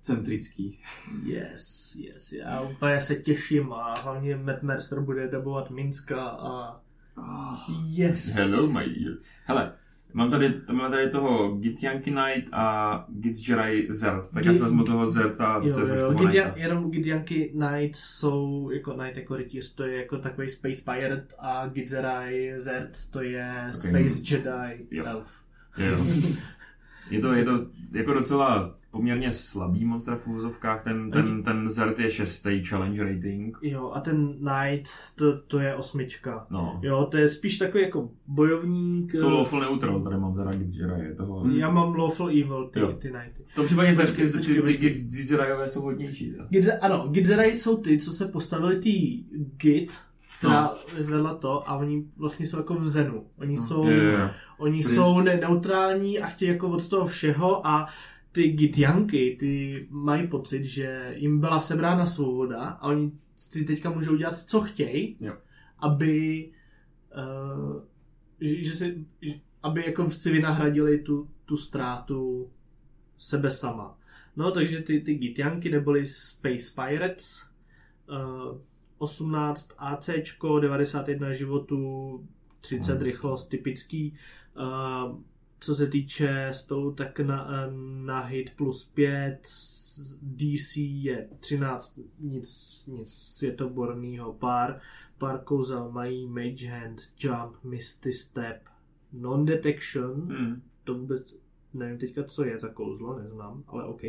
[0.01, 0.79] centrický.
[1.25, 6.81] Yes, yes, já úplně se těším a hlavně Matt Mercer bude dabovat Minska a
[7.19, 8.35] Oh, yes.
[8.35, 9.17] Hello, my dear.
[9.45, 9.73] Hele,
[10.13, 14.83] mám tady, mám tady toho Githyanki Knight a Githzerai Zert, tak já Git- se vezmu
[14.83, 16.53] toho Zerta a ty Jo, se toho Knighta.
[16.55, 21.67] jenom Gidyanky Knight jsou, jako Knight jako rytíř, to je jako takový Space Pirate a
[21.67, 25.05] Gidzerai Zert to je Space Jedi Jo.
[25.05, 25.27] Elf.
[25.77, 25.97] Jo.
[27.09, 31.99] Je to, je to jako docela poměrně slabý monstra v úzovkách, ten, ten, ten Zert
[31.99, 33.57] je šestý challenge rating.
[33.61, 36.47] Jo, a ten Knight, to, to je osmička.
[36.49, 36.79] No.
[36.83, 39.15] Jo, to je spíš takový jako bojovník.
[39.15, 40.51] Jsou eh, lawful neutral, tady mám teda
[40.97, 41.49] je toho.
[41.49, 42.91] Já mám Lawful Evil, ty, Jo.
[42.91, 43.43] ty Knighty.
[43.55, 44.21] To případně ty, ty
[45.47, 46.33] Jedijové jsou hodnější.
[46.49, 49.23] Gidze, ano, Gidzerai jsou ty, co se postavili tý
[49.57, 49.97] Git,
[50.39, 50.61] která
[50.97, 51.03] No.
[51.05, 53.23] vedla to a oni vlastně jsou jako v Zenu.
[53.37, 54.29] Oni jsou, Jo, jo, jo.
[54.57, 57.87] oni jsou ne- neutrální a chtějí jako od toho všeho a
[58.37, 64.15] ty Gitjanky, ty mají pocit, že jim byla sebrána svoboda a oni si teďka můžou
[64.15, 65.33] dělat, co chtějí, Jo.
[65.79, 66.49] aby
[67.17, 67.81] uh,
[68.41, 69.05] že, že si,
[69.63, 72.49] aby jako si vynahradili tu, tu ztrátu
[73.17, 73.97] sebe sama.
[74.35, 77.49] No, takže ty, ty Gitjanky neboli Space Pirates,
[78.09, 78.57] uh,
[78.97, 80.09] 18 AC,
[80.59, 81.79] 91 životů,
[82.61, 83.03] 30 Hmm.
[83.03, 84.13] rychlost, typický.
[84.57, 85.19] Uh,
[85.59, 87.47] co se týče spelu, tak na,
[88.05, 92.49] na hit plus 5, s- DC je 13, nic,
[92.87, 94.79] nic světoborného, pár,
[95.17, 98.61] pár kouzel mají Mage Hand, Jump, Misty Step,
[99.13, 100.61] Non-Detection, Hmm.
[100.83, 101.35] to vůbec
[101.73, 104.01] nevím teďka, co je za kouzlo, neznám, ale OK.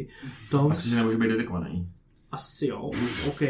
[0.51, 1.93] Tom, Asi, že nemůže být detekovaný.
[2.33, 2.91] Asi jo,
[3.29, 3.41] OK,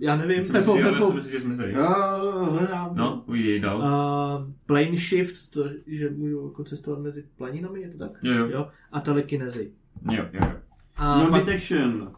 [0.00, 1.70] já nevím, Myslím, Pepo, že, já Pepo, si myslím, že jsme se.
[1.70, 2.16] Já
[2.50, 2.90] hledám.
[2.96, 3.78] No, uvidí dál.
[3.78, 8.10] Uh, plane shift, to, že můžou jako cestovat mezi planinami, je to tak?
[8.22, 8.48] Jo, jo.
[8.48, 8.68] jo?
[8.92, 9.70] A telekinezy.
[10.12, 10.56] Jo, jo, jo.
[10.96, 12.12] A No pak, detection.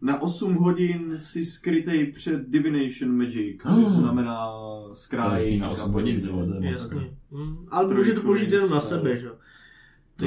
[0.00, 3.90] Na 8 hodin si skrytej před divination magic, což Oh.
[3.92, 4.46] znamená
[4.88, 5.52] To skráj.
[5.54, 7.10] je na 8 hodin, to je jasně.
[7.30, 9.26] Mm, ale může to použít jenom na sebe, že?
[9.26, 9.32] jo?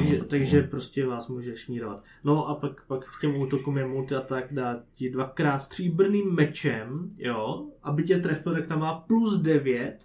[0.00, 0.68] Takže, No, takže no.
[0.68, 2.04] prostě vás může šmírovat.
[2.24, 7.66] No a pak, pak k těm útokům je multi-attack dá ti dvakrát stříbrným mečem, jo,
[7.82, 9.96] aby tě trefil, tak tam má plus 9.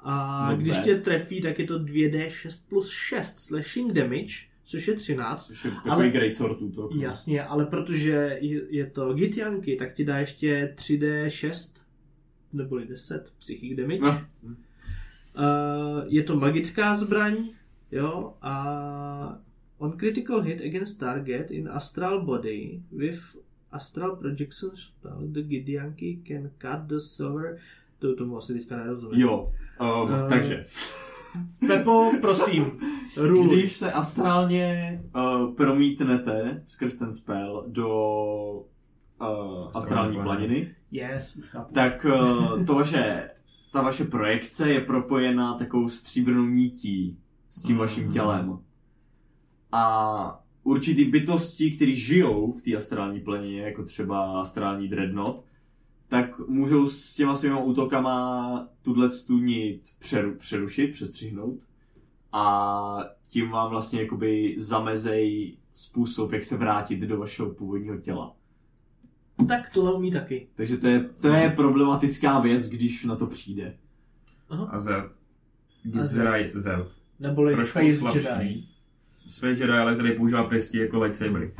[0.00, 4.94] A Not když tě trefí, tak je to 2d6 plus 6 slashing damage, což je
[4.94, 5.46] 13.
[5.46, 6.94] Což je takový Ale- great sword útok.
[6.94, 7.02] no.
[7.02, 11.80] Jasně, ale protože je, je to Gitjanky, tak ti dá ještě 3D6,
[12.52, 14.00] neboli 10 psychic damage.
[14.42, 14.54] No.
[15.36, 17.36] Uh, je to magická zbraň,
[17.92, 19.38] jo, a
[19.78, 23.20] on critical hit against target in astral body with
[23.72, 27.58] astral projection spell, the Gitjanky can cut the silver,
[27.98, 29.20] to tomu asi teďka nerozumím.
[29.20, 30.66] Jo, uh, Eh, takže.
[31.66, 32.78] Pepo, prosím,
[33.16, 33.46] ruluj.
[33.56, 37.88] Když se astrálně uh, promítnete skrz ten spell do
[39.20, 41.74] uh, astrální planiny, Yes, už chápu.
[41.74, 43.30] tak uh, to vaše,
[43.72, 47.18] ta vaše projekce je propojená takovou stříbrnou nití
[47.52, 48.58] s tím vaším tělem.
[49.72, 55.44] A určitý bytosti, které žijou v té astrální planině, jako třeba astrální dreadnought,
[56.08, 61.58] tak můžou s těma svýma útokama tuhle tu nit přeru, přerušit, přestřihnout
[62.32, 68.36] a tím vám vlastně jakoby zamezej způsob, jak se vrátit do vašeho původního těla.
[69.48, 70.48] Tak tohle umí taky.
[70.54, 73.78] Takže to je, to je problematická věc, když na to přijde.
[74.68, 74.94] A Zed.
[74.94, 75.08] A
[75.82, 77.01] Gitzerai Zed.
[77.22, 78.18] Neboli Trošku Space slabší.
[78.18, 78.62] Jedi.
[79.28, 81.54] Space Jedi, ale který používá pěstí jako lightsabery.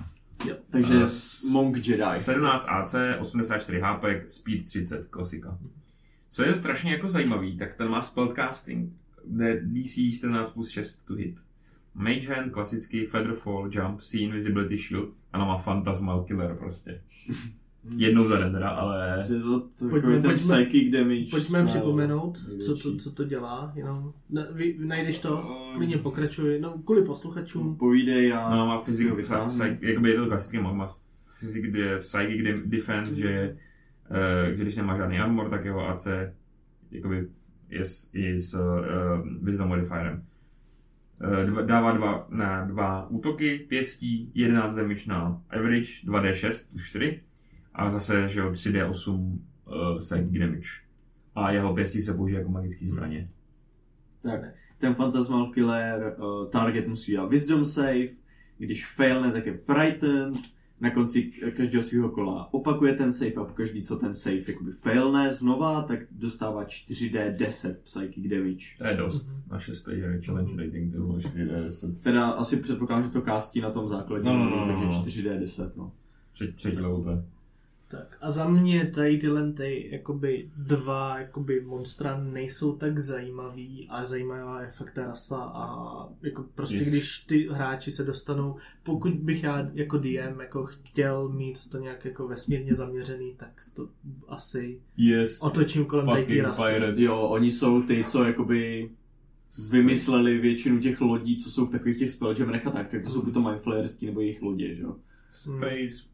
[0.71, 2.15] Takže A s Monk Jedi.
[2.15, 5.59] 17 AC, 84 HP, speed 30, klasika.
[6.31, 8.93] Co je strašně jako zajímavý, tak ten má spellcasting,
[9.25, 11.41] kde DC 14 plus 6 to hit.
[11.95, 17.03] Mage Hand, klasický Featherfall, Jump, See Invisibility Shield, a ona má Phantasmal Killer prostě.
[17.97, 19.19] Jednou za den teda, ale...
[19.35, 21.27] Je to takový Pojďme- ten pojďme- psychic damage.
[21.31, 26.61] Pojďme no, připomenout, co to, co to dělá, jenom na, vy, najdeš to, klidně pokračuj,
[26.61, 27.77] no kvůli posluchačům.
[27.77, 28.51] Povídej a...
[28.57, 29.13] No, má psych,
[29.81, 30.95] jakoby je to klasický má
[31.39, 33.57] physic, de- psychic de- defense, že,
[34.11, 36.09] uh, že když nemá žádný armor, tak jeho AC
[36.91, 37.29] jakoby
[37.69, 38.65] je s, je s uh,
[39.43, 40.23] wisdom modifierem.
[41.25, 47.21] Uh, dva, dává dva, na dva útoky, pěstí, 11 damage na average, 2d6 plus 4
[47.75, 50.69] a zase, že jo, 3d8 uh, psychic damage.
[51.35, 53.31] A jeho pěstí se použije jako magický zbraně.
[54.23, 54.41] Tak,
[54.79, 58.09] ten Phantasmal Killer, uh, target musí dělat Wisdom save,
[58.59, 60.37] když failne, tak je frightened,
[60.83, 65.33] na konci každého svého kola opakuje ten save a pokaždý, co ten save jakoby failne
[65.33, 68.67] znova, tak dostává 4d10 psychic damage.
[68.79, 69.51] To je dost.
[69.51, 69.89] Na 6
[70.25, 72.03] challenge rating, to bylo 4d10.
[72.05, 74.91] Teda asi předpokládám, že to kástí na tom základním, No, no, no, no, takže no.
[74.91, 75.93] 4d10, no.
[76.33, 77.25] Třetí, třetí level to je.
[77.93, 84.07] Tak a za mě tady tyhle ty, jakoby dva jakoby monstra nejsou tak zajímavý, ale
[84.07, 85.69] zajímavá je fakt ta rasa a
[86.23, 86.89] jako prostě Yes.
[86.89, 92.05] když ty hráči se dostanou, pokud bych já jako DM jako chtěl mít to nějak
[92.05, 93.89] jako vesmírně zaměřený, tak to
[94.29, 95.43] asi Yes.
[95.43, 96.63] otočím kolem tady ty rasy.
[96.97, 98.91] Jo, oni jsou ty, co jakoby
[99.71, 103.23] vymysleli většinu těch lodí, co jsou v takových těch spelljamerech a tak, tak to jsou
[103.23, 104.97] buď to mindflayerský nebo jejich lodě, že jo.
[105.31, 106.12] Space,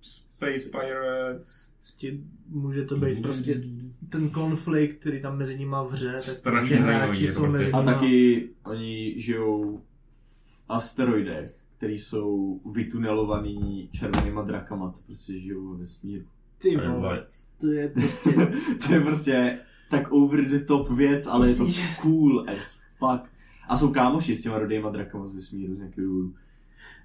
[0.00, 1.70] Space Pirates.
[1.80, 2.12] Prostě
[2.48, 3.62] může to být prostě
[4.08, 7.72] ten konflikt, který tam mezi nimi vře, tak Strašně prostě zajímavý, hráči jsou prostě- mezi
[7.72, 9.80] A taky oni žijou
[10.10, 16.24] v asteroidech, který jsou vytunelovaný červenýma drakama, co prostě žijou ve vesmíru.
[16.58, 17.26] Ty vole,
[17.60, 18.30] to je prostě...
[18.86, 19.58] to je prostě
[19.90, 21.66] tak over the top věc, ale je to
[22.02, 23.30] cool as fuck.
[23.68, 26.34] A jsou kámoši s těma rodejma drakama z vesmíru z nějakého důvodu.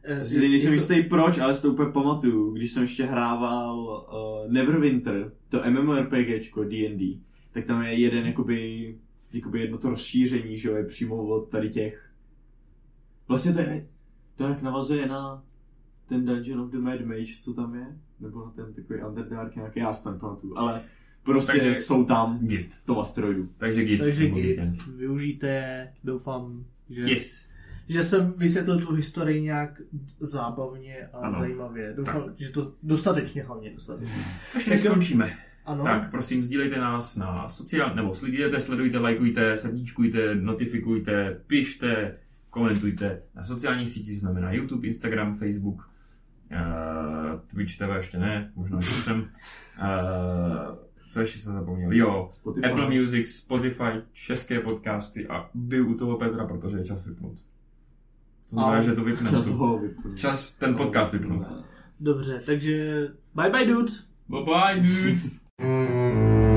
[0.03, 3.03] Eh, Si je- nejsem to- jistý proč, ale si to úplně pamatuju, když jsem ještě
[3.05, 3.79] hrával
[4.45, 7.19] uh, Neverwinter, to MMORPGčko D&D,
[7.53, 8.95] tak tam je jeden jakoby,
[9.33, 12.09] jakoby jedno to rozšíření, že jo, je přímo od tady těch.
[13.27, 13.87] Vlastně to je,
[14.35, 15.43] to jak navazuje na
[16.09, 17.87] ten Dungeon of the Mad Mage, co tam je,
[18.19, 20.81] nebo na ten takový Underdark nějaký, já si to nepamatuju, ale
[21.23, 22.73] prostě Takže- jsou tam Git.
[22.73, 23.49] v tom asteroidu.
[23.57, 23.99] Takže git.
[23.99, 24.59] Takže git,
[24.95, 27.51] využijte doufám, že, Yes.
[27.87, 29.81] Že jsem vysvětlil tu historii nějak
[30.19, 31.39] zábavně a Ano.
[31.39, 31.93] zajímavě.
[31.97, 34.25] Doufám, že to dostatečně hlavně dostatečně.
[34.55, 35.31] Až než skončíme.
[35.65, 42.17] Ano, Tak prosím, sdílejte nás na sociál, nebo sledujte, sledujte, lajkujte, srdíčkujte, notifikujte, pište,
[42.49, 45.89] komentujte na sociálních sítích, znamená YouTube, Instagram, Facebook,
[46.51, 49.19] uh, Twitch TV ještě ne, možná že jsem.
[49.19, 49.25] Uh,
[51.09, 51.91] co ještě jsem zapomněl?
[51.91, 52.65] Jo, Spotify.
[52.67, 53.83] Apple Music, Spotify,
[54.13, 57.39] české podcasty a byl u toho Petra, protože je čas vypnout.
[58.49, 59.31] To znamená, že to vypneme.
[59.37, 60.17] Čas To- ho vypnout.
[60.17, 61.41] Čas ten podcast vypnout.
[61.99, 64.09] dobře, takže bye bye dudes!
[64.29, 65.21] Bye bye, dude.